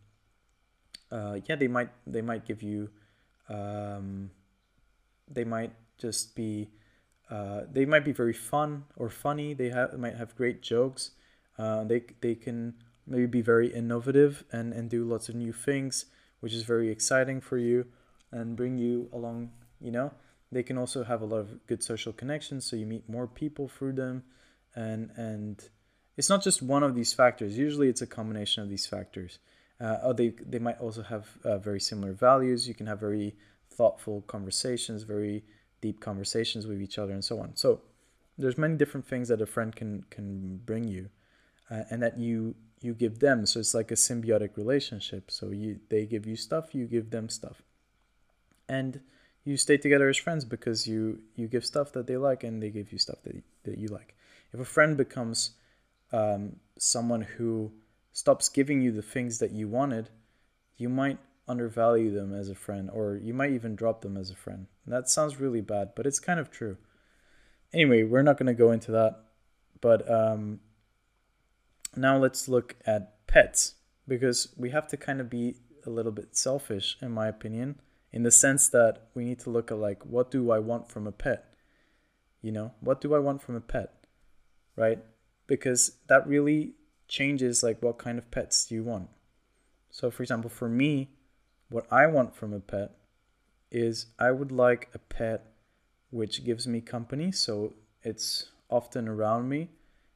[1.14, 2.90] uh, yeah, they might they might give you,
[3.48, 4.32] um,
[5.32, 6.70] they might just be,
[7.30, 9.54] uh, they might be very fun or funny.
[9.54, 11.12] They have might have great jokes.
[11.58, 12.74] Uh, they they can
[13.06, 16.06] maybe be very innovative and and do lots of new things,
[16.40, 17.86] which is very exciting for you
[18.32, 19.52] and bring you along.
[19.80, 20.12] You know,
[20.52, 23.68] they can also have a lot of good social connections, so you meet more people
[23.68, 24.24] through them,
[24.76, 25.70] and and
[26.18, 27.56] it's not just one of these factors.
[27.56, 29.38] Usually, it's a combination of these factors.
[29.84, 32.68] Uh, oh, they they might also have uh, very similar values.
[32.68, 33.36] You can have very
[33.70, 35.44] thoughtful conversations, very
[35.82, 37.56] deep conversations with each other, and so on.
[37.56, 37.82] So
[38.38, 41.10] there's many different things that a friend can can bring you,
[41.70, 43.46] uh, and that you you give them.
[43.46, 45.30] So it's like a symbiotic relationship.
[45.30, 47.62] So you they give you stuff, you give them stuff,
[48.70, 49.02] and
[49.44, 52.70] you stay together as friends because you you give stuff that they like and they
[52.70, 54.16] give you stuff that that you like.
[54.54, 55.52] If a friend becomes
[56.14, 57.74] um, someone who
[58.14, 60.10] stops giving you the things that you wanted,
[60.78, 64.36] you might undervalue them as a friend, or you might even drop them as a
[64.36, 64.68] friend.
[64.88, 66.78] that sounds really bad, but it's kind of true.
[67.74, 69.20] Anyway, we're not going to go into that.
[69.82, 70.62] But um,
[71.96, 73.76] now let's look at pets,
[74.08, 77.82] because we have to kind of be a little bit selfish, in my opinion,
[78.12, 81.08] in the sense that we need to look at, like, what do I want from
[81.08, 81.54] a pet?
[82.42, 84.06] You know, what do I want from a pet?
[84.76, 85.00] Right?
[85.48, 86.76] Because that really
[87.08, 89.10] changes like what kind of pets do you want.
[89.90, 91.10] So for example, for me,
[91.70, 92.92] what I want from a pet
[93.72, 95.54] is I would like a pet
[96.12, 97.74] which gives me company, so
[98.04, 99.70] it's often around me.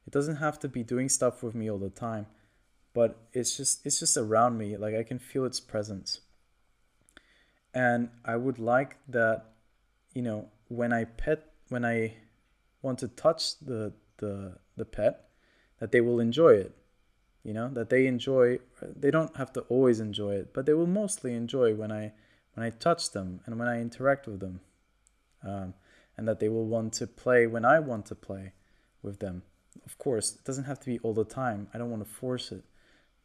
[0.06, 2.26] It doesn't have to be doing stuff with me all the time,
[2.94, 6.20] but it's just it's just around me, like I can feel its presence.
[7.74, 9.46] And I would like that,
[10.14, 12.14] you know, when I pet when I
[12.80, 15.27] want to touch the the the pet,
[15.78, 16.74] that they will enjoy it
[17.44, 20.86] you know that they enjoy they don't have to always enjoy it but they will
[20.86, 22.12] mostly enjoy when i
[22.54, 24.60] when i touch them and when i interact with them
[25.46, 25.74] um,
[26.16, 28.52] and that they will want to play when i want to play
[29.00, 29.42] with them.
[29.86, 31.68] Of course it doesn't have to be all the time.
[31.72, 32.64] I don't want to force it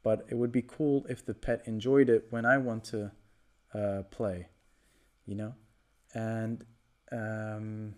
[0.04, 3.12] but it would be cool if the pet enjoyed it when i want to
[3.74, 4.48] uh, play
[5.26, 5.54] you know?
[6.14, 6.64] And
[7.12, 7.96] um,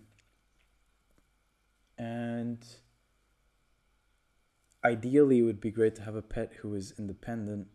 [1.98, 2.64] and
[4.92, 7.66] ideally it would be great to have a pet who is independent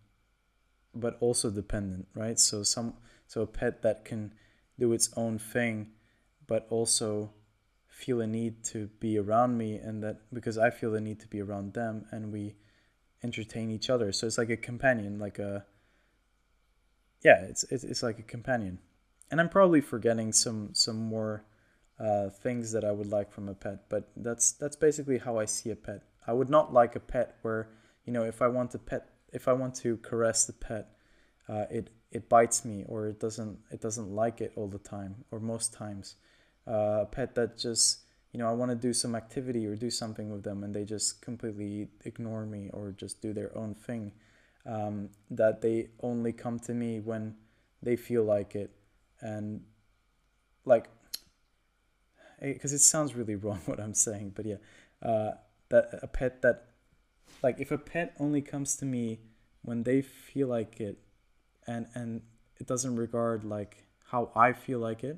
[0.93, 2.39] but also dependent right?
[2.39, 2.95] So some
[3.27, 4.33] so a pet that can
[4.79, 5.91] do its own thing
[6.47, 7.31] but also
[7.87, 11.27] feel a need to be around me and that because i feel the need to
[11.27, 12.55] be around them and we
[13.23, 14.11] entertain each other.
[14.11, 15.65] So it's like a companion like a
[17.23, 18.79] yeah it's it's, it's like a companion.
[19.29, 21.45] And i'm probably forgetting some some more
[21.99, 25.45] uh, things that i would like from a pet but that's that's basically how i
[25.45, 27.69] see a pet I would not like a pet where,
[28.05, 30.89] you know, if I want a pet if I want to caress the pet,
[31.47, 35.23] uh, it it bites me or it doesn't it doesn't like it all the time
[35.31, 36.15] or most times.
[36.67, 39.89] Uh, a pet that just you know I want to do some activity or do
[39.89, 44.11] something with them and they just completely ignore me or just do their own thing.
[44.63, 47.35] Um, that they only come to me when
[47.81, 48.69] they feel like it
[49.19, 49.61] and
[50.65, 50.87] like
[52.39, 54.57] because it sounds really wrong what I'm saying, but yeah,
[55.01, 55.31] uh,
[55.71, 56.67] that a pet that
[57.43, 59.19] like if a pet only comes to me
[59.63, 60.99] when they feel like it
[61.67, 62.21] and and
[62.57, 65.17] it doesn't regard like how I feel like it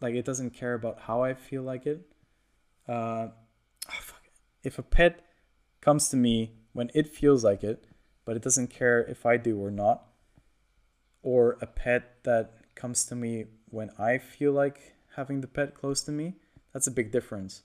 [0.00, 2.00] like it doesn't care about how I feel like it
[2.88, 3.28] uh,
[3.90, 4.00] oh,
[4.62, 5.24] if a pet
[5.80, 7.84] comes to me when it feels like it
[8.24, 10.04] but it doesn't care if I do or not
[11.22, 16.02] or a pet that comes to me when I feel like having the pet close
[16.02, 16.36] to me
[16.72, 17.62] that's a big difference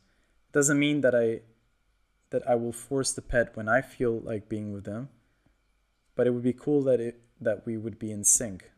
[0.53, 1.41] doesn't mean that I
[2.29, 5.09] that I will force the pet when I feel like being with them.
[6.15, 8.71] But it would be cool that it that we would be in sync.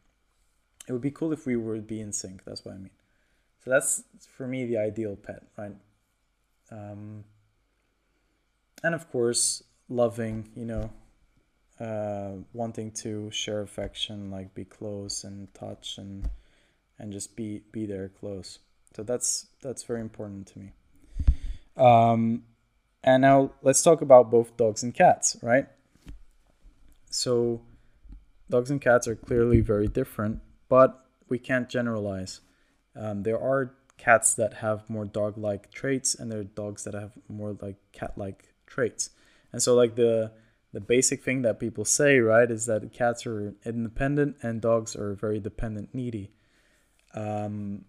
[0.88, 2.44] It would be cool if we would be in sync.
[2.46, 2.92] That's what I mean.
[3.64, 4.04] So that's
[4.38, 5.76] for me the ideal pet, right?
[6.72, 7.24] Um,
[8.84, 10.92] and of course, loving, you know,
[11.80, 16.30] uh, wanting to share affection, like be close and touch and
[17.00, 18.60] and just be be there close.
[18.96, 20.72] So that's that's very important to me.
[21.78, 22.44] Um,
[23.04, 25.68] and now let's talk about both dogs and cats, right?
[27.10, 27.62] So,
[28.50, 32.42] dogs and cats are clearly very different, but we can't generalize.
[32.96, 36.94] Um, there are cats that have more dog like traits, and there are dogs that
[36.94, 39.12] have more like cat like traits.
[39.52, 40.32] And so, like, the
[40.76, 45.14] the basic thing that people say, right, is that cats are independent and dogs are
[45.14, 46.34] very dependent, needy.
[47.14, 47.86] Um,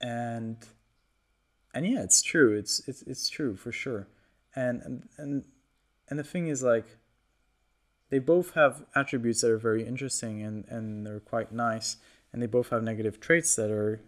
[0.00, 0.56] and
[1.74, 2.56] and yeah, it's true.
[2.56, 4.08] It's it's it's true for sure.
[4.54, 5.44] And and and,
[6.08, 6.96] and the thing is like
[8.10, 11.96] they both have attributes that are very interesting and and they're quite nice.
[12.32, 14.00] And they both have negative traits that are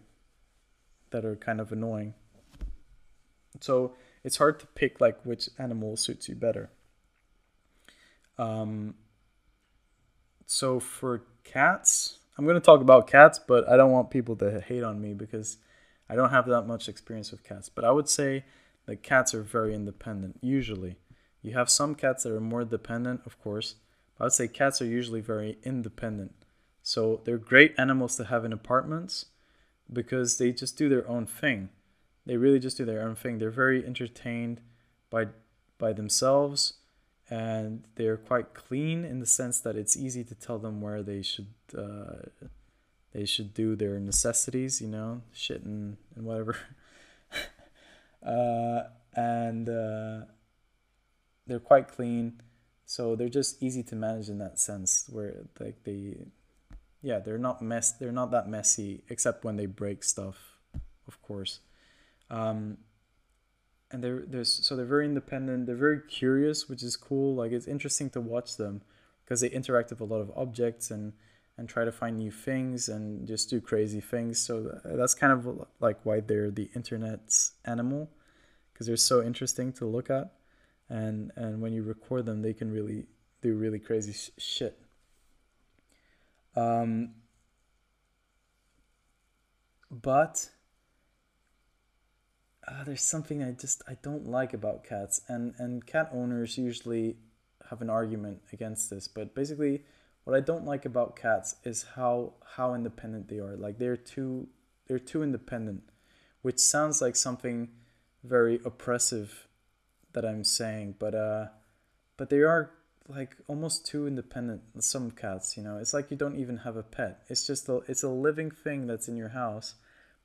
[1.11, 2.13] that are kind of annoying.
[3.59, 3.93] So
[4.23, 6.69] it's hard to pick like which animal suits you better.
[8.37, 8.95] Um
[10.51, 14.83] so for cats i'm to talk about cats but i don't want people to hate
[14.83, 15.57] on me because
[16.11, 18.43] i don't have that much experience with cats but i would say
[18.85, 20.97] that cats are very independent usually.
[21.43, 23.75] You have some cats that are more dependent of course
[24.17, 26.33] but i would say cats are usually very independent.
[26.83, 29.27] So they're great animals to have in apartments
[29.91, 31.69] because they just do their own thing.
[32.25, 33.37] They really just do their own thing.
[33.37, 34.61] They're very entertained
[35.09, 35.27] by
[35.77, 36.73] by themselves
[37.29, 41.21] and they're quite clean in the sense that it's easy to tell them where they
[41.21, 42.27] should uh,
[43.13, 46.57] they should do their necessities you know shit and, and whatever
[48.25, 48.83] uh,
[49.13, 50.25] and uh,
[51.47, 52.41] they're quite clean.
[52.85, 56.17] So they're just easy to manage in that sense, where like they,
[57.01, 57.91] yeah, they're not mess.
[57.93, 60.57] They're not that messy, except when they break stuff,
[61.07, 61.59] of course.
[62.29, 62.77] Um,
[63.91, 65.67] and they're there's so they're very independent.
[65.67, 67.35] They're very curious, which is cool.
[67.35, 68.81] Like it's interesting to watch them
[69.23, 71.13] because they interact with a lot of objects and
[71.57, 74.39] and try to find new things and just do crazy things.
[74.39, 78.09] So that's kind of like why they're the internet's animal
[78.81, 80.33] because they're so interesting to look at,
[80.89, 83.05] and and when you record them, they can really
[83.41, 84.79] do really crazy sh- shit.
[86.55, 87.11] Um,
[89.91, 90.49] but
[92.67, 97.17] uh, there's something I just I don't like about cats, and and cat owners usually
[97.69, 99.83] have an argument against this, but basically
[100.23, 103.55] what I don't like about cats is how how independent they are.
[103.55, 104.47] Like they're too
[104.87, 105.83] they're too independent,
[106.41, 107.69] which sounds like something
[108.23, 109.47] very oppressive
[110.13, 111.45] that I'm saying, but uh
[112.17, 112.71] but they are
[113.07, 115.77] like almost too independent some cats, you know.
[115.77, 117.23] It's like you don't even have a pet.
[117.29, 119.75] It's just a it's a living thing that's in your house.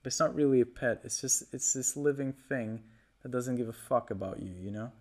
[0.02, 1.00] But it's not really a pet.
[1.04, 2.82] It's just it's this living thing
[3.22, 4.92] that doesn't give a fuck about you, you know?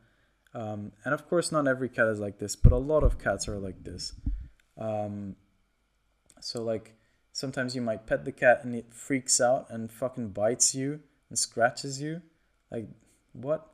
[0.53, 3.47] Um, and of course, not every cat is like this, but a lot of cats
[3.47, 4.13] are like this.
[4.77, 5.35] Um,
[6.39, 6.95] so like
[7.31, 11.37] sometimes you might pet the cat and it freaks out and fucking bites you and
[11.37, 12.21] scratches you.
[12.71, 12.87] Like
[13.33, 13.67] what?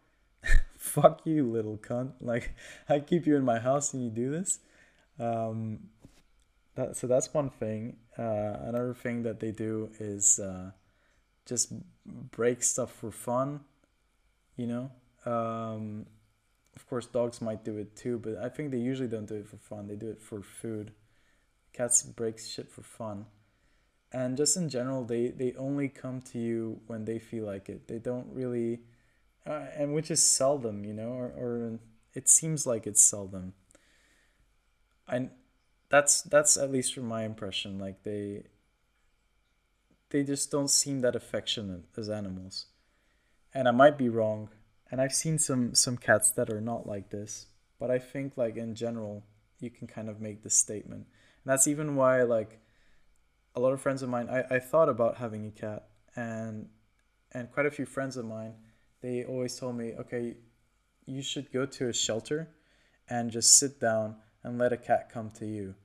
[0.77, 2.13] Fuck you, little cunt!
[2.19, 2.55] Like
[2.89, 4.59] I keep you in my house and you do this.
[5.19, 5.89] Um,
[6.75, 7.97] that so that's one thing.
[8.17, 10.71] Uh, another thing that they do is uh,
[11.45, 11.73] just
[12.05, 13.61] break stuff for fun.
[14.55, 14.91] You know.
[15.25, 16.07] Um,
[16.75, 19.47] of course, dogs might do it too, but I think they usually don't do it
[19.47, 19.87] for fun.
[19.87, 20.91] They do it for food.
[21.73, 23.25] Cats break shit for fun.
[24.13, 27.87] And just in general, they, they only come to you when they feel like it.
[27.87, 28.81] They don't really,
[29.45, 31.79] uh, and which is seldom, you know, or, or
[32.13, 33.53] it seems like it's seldom.
[35.07, 35.29] And
[35.89, 37.77] that's that's at least from my impression.
[37.77, 38.43] Like they
[40.09, 42.67] they just don't seem that affectionate as animals.
[43.53, 44.49] And I might be wrong.
[44.91, 47.47] And I've seen some some cats that are not like this.
[47.79, 49.23] But I think like in general,
[49.59, 51.07] you can kind of make this statement.
[51.43, 52.59] And that's even why like
[53.55, 56.67] a lot of friends of mine I, I thought about having a cat and
[57.31, 58.55] and quite a few friends of mine,
[59.01, 60.35] they always told me, okay,
[61.05, 62.49] you should go to a shelter
[63.09, 65.75] and just sit down and let a cat come to you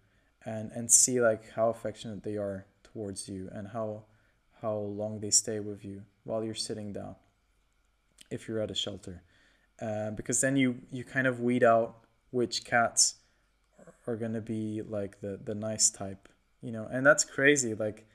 [0.44, 4.04] and and see like how affectionate they are towards you and how
[4.62, 7.14] how long they stay with you while you're sitting down
[8.31, 9.23] if you're at a shelter.
[9.81, 11.98] Uh, because then you you kind of weed out
[12.31, 13.16] which cats
[14.07, 16.28] are to be like the the nice type
[16.62, 16.89] you know?
[16.90, 18.07] And that's crazy like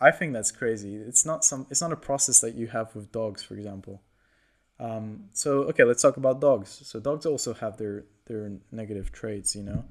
[0.00, 0.96] i think that's crazy.
[0.96, 4.02] It's not some it's not a process that you have with dogs for example.
[4.80, 6.80] Um, so okay let's talk about dogs.
[6.84, 9.84] So dogs also have their their negative traits you know?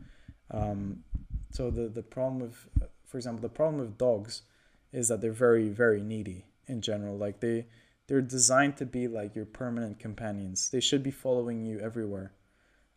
[0.49, 1.03] Um,
[1.51, 2.67] so the the problem with
[3.05, 4.41] for example the problem with dogs
[4.91, 7.15] is that they're very very needy in general.
[7.17, 7.67] Like they
[8.11, 10.69] they're designed to be like your permanent companions.
[10.69, 12.33] They should be following you everywhere.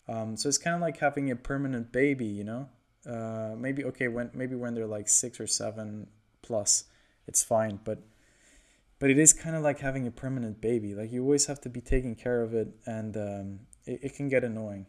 [0.08, 2.68] Um, so it's kind of like having a permanent baby you know?
[3.08, 6.08] Uh, maybe okay when maybe when they're like six or seven
[6.42, 6.84] plus
[7.28, 7.98] it's fine but
[8.98, 10.96] but it is kind of like having a permanent baby.
[10.96, 14.28] Like you always have to be taking care of it and um, it, it can
[14.28, 14.86] get annoying.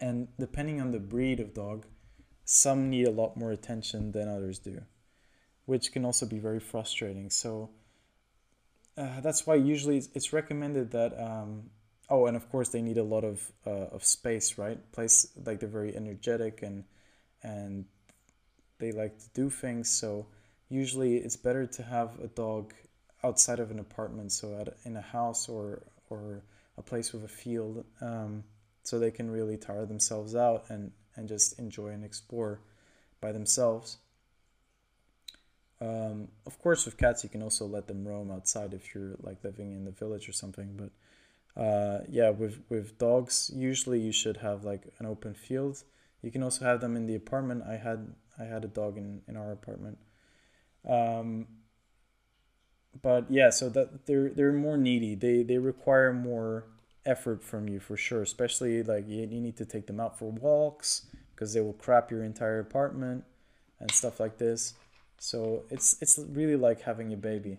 [0.00, 1.84] And depending on the breed of dog
[2.46, 4.80] some need a lot more attention than others do
[5.66, 7.28] which can also be very frustrating.
[7.28, 7.68] So
[8.98, 11.70] uh, that's why usually it's, it's recommended that um,
[12.10, 15.60] oh and of course they need a lot of uh, of space right place like
[15.60, 16.84] they're very energetic and
[17.42, 17.84] and
[18.78, 19.90] they like to do things.
[19.90, 20.26] So
[20.68, 22.72] usually it's better to have a dog
[23.24, 26.42] outside of an apartment, so at, in a house or or
[26.76, 28.44] a place with a field, um,
[28.82, 32.60] so they can really tire themselves out and and just enjoy and explore
[33.20, 33.98] by themselves.
[35.80, 39.44] Um, of course, with cats, you can also let them roam outside if you're like
[39.44, 40.76] living in the village or something.
[40.76, 45.84] But uh, yeah, with with dogs, usually you should have like an open field
[46.22, 47.62] you can also have them in the apartment.
[47.68, 49.98] I had I had a dog in in our apartment.
[50.88, 51.46] Um,
[53.00, 55.14] but yeah, so that they're they're more needy.
[55.14, 56.64] They they require more
[57.06, 58.22] effort from you for sure.
[58.22, 62.10] Especially like you, you need to take them out for walks because they will crap
[62.10, 63.24] your entire apartment
[63.78, 64.74] and stuff like this.
[65.18, 67.58] So it's it's really like having a baby.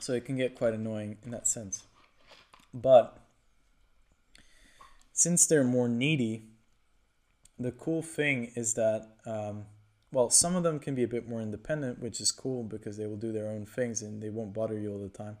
[0.00, 1.82] So it can get quite annoying in that sense.
[2.72, 3.18] But
[5.12, 6.44] since they're more needy,
[7.58, 9.64] the cool thing is that, um,
[10.12, 13.06] well, some of them can be a bit more independent, which is cool because they
[13.06, 15.38] will do their own things and they won't bother you all the time.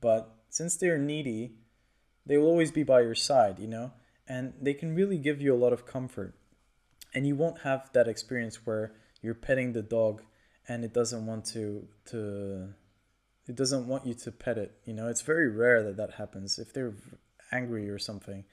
[0.00, 1.52] But since they're needy,
[2.26, 3.92] they will always be by your side, you know,
[4.26, 6.34] and they can really give you a lot of comfort.
[7.14, 8.92] And you won't have that experience where
[9.22, 10.22] you're petting the dog
[10.66, 12.74] and it doesn't want to to
[13.46, 16.58] it doesn't want you to pet it you know it's very rare that that happens
[16.58, 16.94] if they're
[17.52, 18.44] angry or something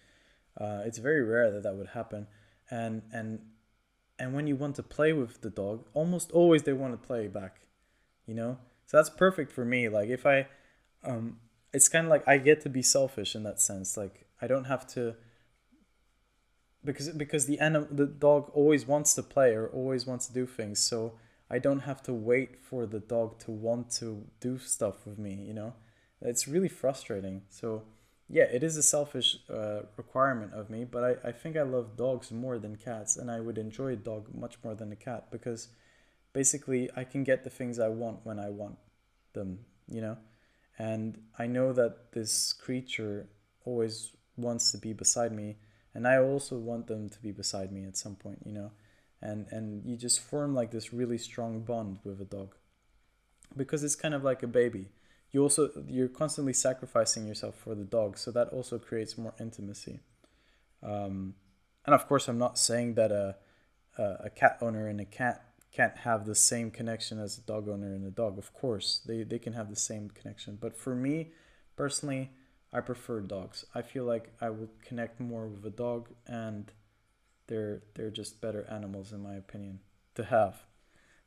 [0.60, 2.28] uh, it's very rare that that would happen,
[2.70, 3.40] and and
[4.20, 7.28] and when you want to play with the dog, almost always they want to play
[7.28, 7.62] back,
[8.26, 8.58] you know.
[8.86, 9.88] So that's perfect for me.
[9.88, 10.48] Like if I,
[11.04, 11.38] um,
[11.74, 13.96] it's kind of like I get to be selfish in that sense.
[13.96, 15.16] Like I don't have to.
[16.84, 20.45] Because because the anim- the dog always wants to play or always wants to do
[20.48, 21.14] things, so
[21.49, 25.34] I don't have to wait for the dog to want to do stuff with me.
[25.34, 25.74] You know,
[26.22, 27.44] it's really frustrating.
[27.49, 27.84] So
[28.28, 31.98] yeah, it is a selfish uh, requirement of me, but I, I think I love
[31.98, 35.30] dogs more than cats, and I would enjoy a dog much more than a cat
[35.32, 35.68] because
[36.34, 38.78] basically I can get the things I want when I want
[39.34, 40.18] them, you know?
[40.80, 43.28] And I know that this creature
[43.66, 45.58] always wants to be beside me,
[45.94, 48.72] and I also want them to be beside me at some point, you know?
[49.22, 52.56] And, and you just form like this really strong bond with a dog.
[53.56, 54.90] Because it's kind of like a baby.
[55.32, 60.00] You also you're constantly sacrificing yourself for the dog so that also creates more intimacy.
[60.84, 61.36] Um,
[61.86, 63.36] and of course i'm not saying that a,
[63.98, 67.94] a, cat owner and a cat can't have the same connection as a dog owner
[67.94, 68.38] and a dog.
[68.38, 70.58] Of course they, they can have the same connection.
[70.60, 71.32] But for me
[71.76, 72.32] personally
[72.73, 73.65] i prefer dogs.
[73.76, 76.72] I feel like i would connect more with a dog and
[77.48, 79.80] they're they're just better animals in my opinion
[80.15, 80.64] to have.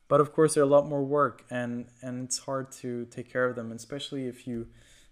[0.09, 3.47] But of course they're a lot more work and and it's hard to take care
[3.47, 4.69] of them especially if you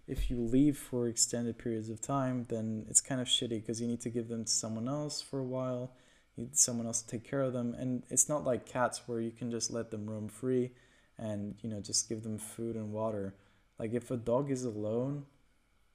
[0.06, 3.86] if you leave for extended periods of time then it's kind of shitty because you
[3.86, 5.92] need to give them to someone else for a while
[6.36, 9.20] you need someone else to take care of them and it's not like cats where
[9.20, 10.72] you can just let them roam free
[11.18, 13.34] and you know just give them food and water.
[13.78, 15.24] Like if a dog is alone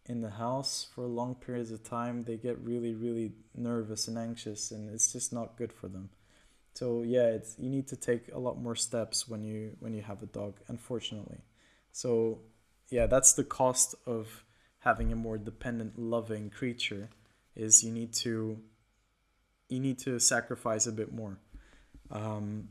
[0.08, 4.72] in the house for long periods of time, they get really, really nervous and anxious,
[4.72, 6.10] and it's just not good for them.
[6.74, 10.04] So yeah, it's you need to take a lot more steps when you when you
[10.04, 11.40] have a dog, unfortunately.
[11.92, 12.42] So
[12.90, 14.46] yeah, that's the cost of
[14.80, 17.10] having a more dependent, loving creature.
[17.56, 18.60] Is you need to
[19.70, 21.40] you need to sacrifice a bit more.
[22.12, 22.70] Um,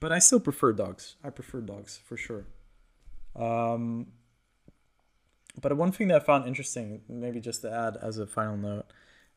[0.00, 1.16] but I still prefer dogs.
[1.22, 2.46] I prefer dogs for sure.
[3.36, 4.08] Um,
[5.60, 8.86] but one thing that I found interesting, maybe just to add as a final note,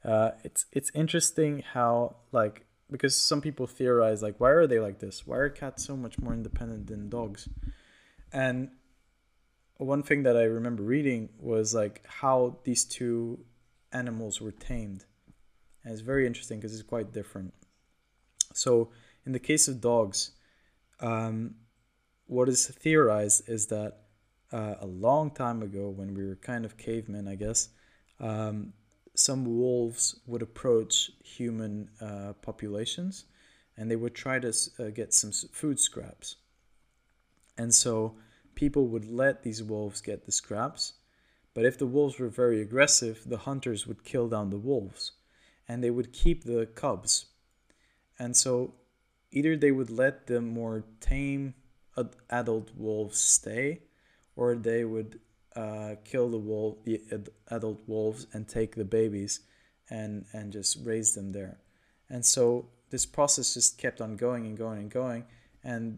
[0.03, 4.99] uh, it's it's interesting how like because some people theorize like why are they like
[4.99, 5.27] this?
[5.27, 7.49] Why are cats so much more independent than dogs?
[8.31, 8.69] And
[9.77, 13.45] one thing that I remember reading was like how these two
[13.91, 15.05] animals were tamed.
[15.83, 17.53] And it's very interesting because it's quite different.
[18.53, 18.89] So
[19.25, 20.31] in the case of dogs,
[20.99, 21.55] um,
[22.25, 24.06] what is theorized is that
[24.51, 27.69] uh, a long time ago, when we were kind of cavemen, I guess,
[28.19, 28.73] um,
[29.13, 33.25] some wolves would approach human uh, populations
[33.75, 36.35] and they would try to uh, get some food scraps.
[37.57, 38.15] And so
[38.55, 40.93] people would let these wolves get the scraps.
[41.53, 45.13] But if the wolves were very aggressive, the hunters would kill down the wolves
[45.67, 47.25] and they would keep the cubs.
[48.19, 48.75] And so
[49.31, 51.55] either they would let the more tame
[52.29, 53.81] adult wolves stay
[54.37, 55.19] or they would
[55.55, 57.01] uh, kill the wolf, the
[57.49, 59.41] adult wolves, and take the babies,
[59.89, 61.57] and and just raise them there.
[62.09, 65.25] And so this process just kept on going and going and going,
[65.63, 65.97] and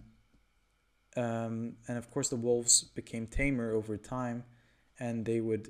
[1.15, 4.43] um, and of course the wolves became tamer over time,
[4.99, 5.67] and they would,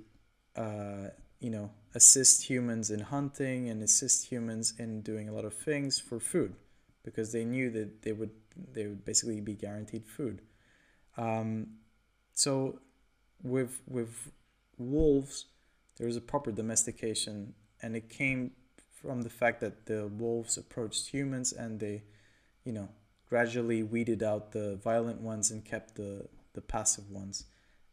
[0.56, 1.10] uh,
[1.40, 6.00] you know, assist humans in hunting and assist humans in doing a lot of things
[6.00, 6.54] for food,
[7.04, 8.32] because they knew that they would
[8.74, 10.42] they would basically be guaranteed food.
[11.18, 11.80] Um,
[12.40, 12.80] so
[13.44, 14.32] with with
[14.78, 15.48] wolves,
[15.98, 18.52] there's a proper domestication, and it came
[19.02, 22.04] from the fact that the wolves approached humans and they,
[22.64, 22.88] you know,
[23.28, 27.44] gradually weeded out the violent ones and kept the the passive ones,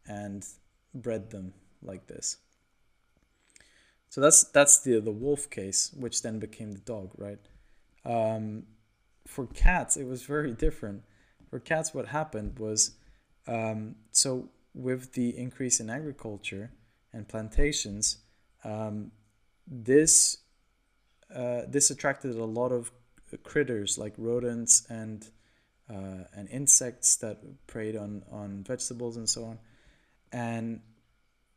[0.05, 0.45] and
[0.93, 2.37] bred them like this.
[4.07, 7.39] So that's that's the the wolf case, which then became the dog, right?
[8.05, 8.63] Um,
[9.25, 11.03] for cats, it was very different.
[11.49, 12.91] For cats, what happened was,
[13.47, 16.71] um, so with the increase in agriculture
[17.13, 18.17] and plantations,
[18.63, 19.11] um,
[19.65, 20.37] this
[21.33, 22.91] uh, this attracted a lot of
[23.43, 25.29] critters like rodents and
[25.89, 27.37] uh, and insects that
[27.67, 29.59] preyed on on vegetables and so on,
[30.31, 30.81] and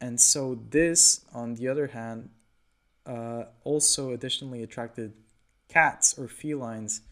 [0.00, 2.30] and so this, on the other hand,
[3.06, 5.12] uh, also additionally attracted
[5.68, 7.02] cats or felines,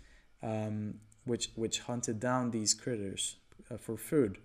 [0.42, 0.94] um,
[1.24, 3.36] which which hunted down these critters
[3.70, 4.38] uh, for food.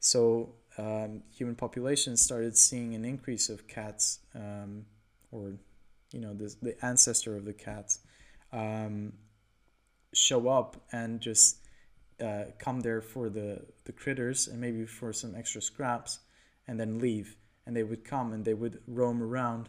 [0.00, 4.84] So um, human populations started seeing an increase of cats, um,
[5.32, 5.54] or
[6.12, 8.00] you know, the, the ancestor of the cats,
[8.52, 9.12] um,
[10.14, 11.58] show up and just
[12.22, 16.20] uh, come there for the, the critters and maybe for some extra scraps
[16.66, 17.36] and then leave.
[17.66, 19.68] And they would come and they would roam around.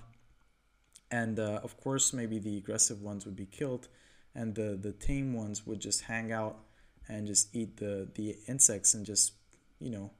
[1.12, 3.88] And uh, of course, maybe the aggressive ones would be killed,
[4.36, 6.60] and the, the tame ones would just hang out
[7.08, 9.34] and just eat the, the insects and just,
[9.80, 10.12] you know,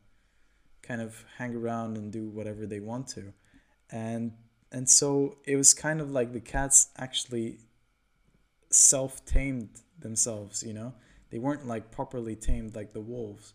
[0.82, 3.34] kind of hang around and do whatever they want to.
[3.92, 4.34] And
[4.72, 7.58] and so it was kind of like the cats actually
[8.70, 9.70] self-tamed
[10.00, 10.94] themselves, you know.
[11.32, 13.54] They weren't like properly tamed like the wolves.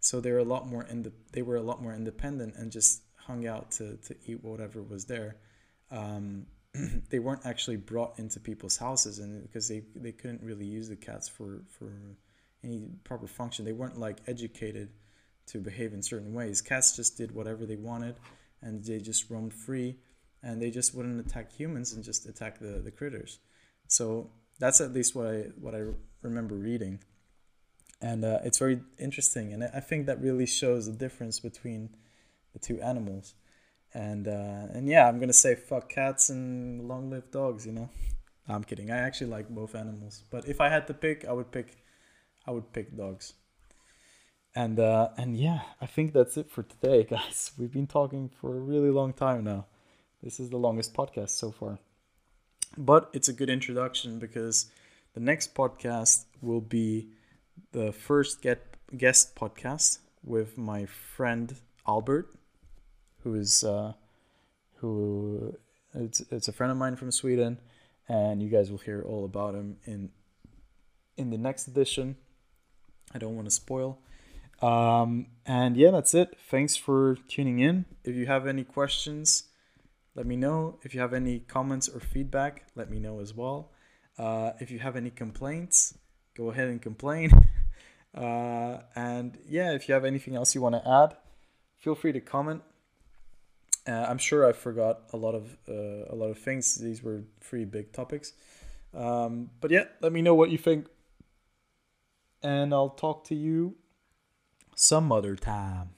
[0.00, 2.70] So they were a lot more in the, they were a lot more independent and
[2.70, 5.36] just hung out to, to eat whatever was there.
[5.90, 6.46] Um,
[7.10, 10.96] they weren't actually brought into people's houses and because they, they couldn't really use the
[10.96, 11.92] cats for, for
[12.62, 13.64] any proper function.
[13.64, 14.90] They weren't like educated
[15.46, 16.60] to behave in certain ways.
[16.60, 18.16] Cats just did whatever they wanted
[18.62, 19.96] and they just roamed free
[20.42, 23.38] and they just wouldn't attack humans and just attack the, the critters.
[23.88, 25.82] So that's at least what I what I
[26.22, 27.00] remember reading.
[28.00, 31.90] And uh, it's very interesting, and I think that really shows the difference between
[32.52, 33.34] the two animals.
[33.94, 37.66] And uh, and yeah, I'm gonna say fuck cats and long live dogs.
[37.66, 37.88] You know,
[38.48, 38.90] I'm kidding.
[38.90, 41.82] I actually like both animals, but if I had to pick, I would pick,
[42.46, 43.34] I would pick dogs.
[44.54, 47.52] And uh, and yeah, I think that's it for today, guys.
[47.58, 49.66] We've been talking for a really long time now.
[50.22, 51.78] This is the longest podcast so far.
[52.78, 54.66] But it's a good introduction because
[55.14, 57.08] the next podcast will be
[57.72, 61.56] the first get guest podcast with my friend
[61.86, 62.32] Albert,
[63.22, 63.92] who is uh,
[64.76, 65.56] who
[65.94, 67.58] it's it's a friend of mine from Sweden,
[68.08, 70.10] and you guys will hear all about him in
[71.16, 72.16] in the next edition.
[73.12, 73.98] I don't want to spoil.
[74.64, 76.38] Um, and yeah, that's it.
[76.48, 77.84] Thanks for tuning in.
[78.02, 79.44] If you have any questions,
[80.14, 80.78] let me know.
[80.82, 83.72] If you have any comments or feedback, let me know as well.
[84.16, 85.98] Uh, if you have any complaints,
[86.34, 87.30] go ahead and complain.
[88.16, 91.16] Uh, and yeah, if you have anything else you want to add,
[91.78, 92.62] feel free to comment.
[93.88, 96.76] Uh, I'm sure I forgot a lot of uh, a lot of things.
[96.76, 98.32] These were three big topics,
[98.96, 100.86] um, but yeah, let me know what you think,
[102.40, 103.74] and I'll talk to you
[104.74, 105.90] some other time.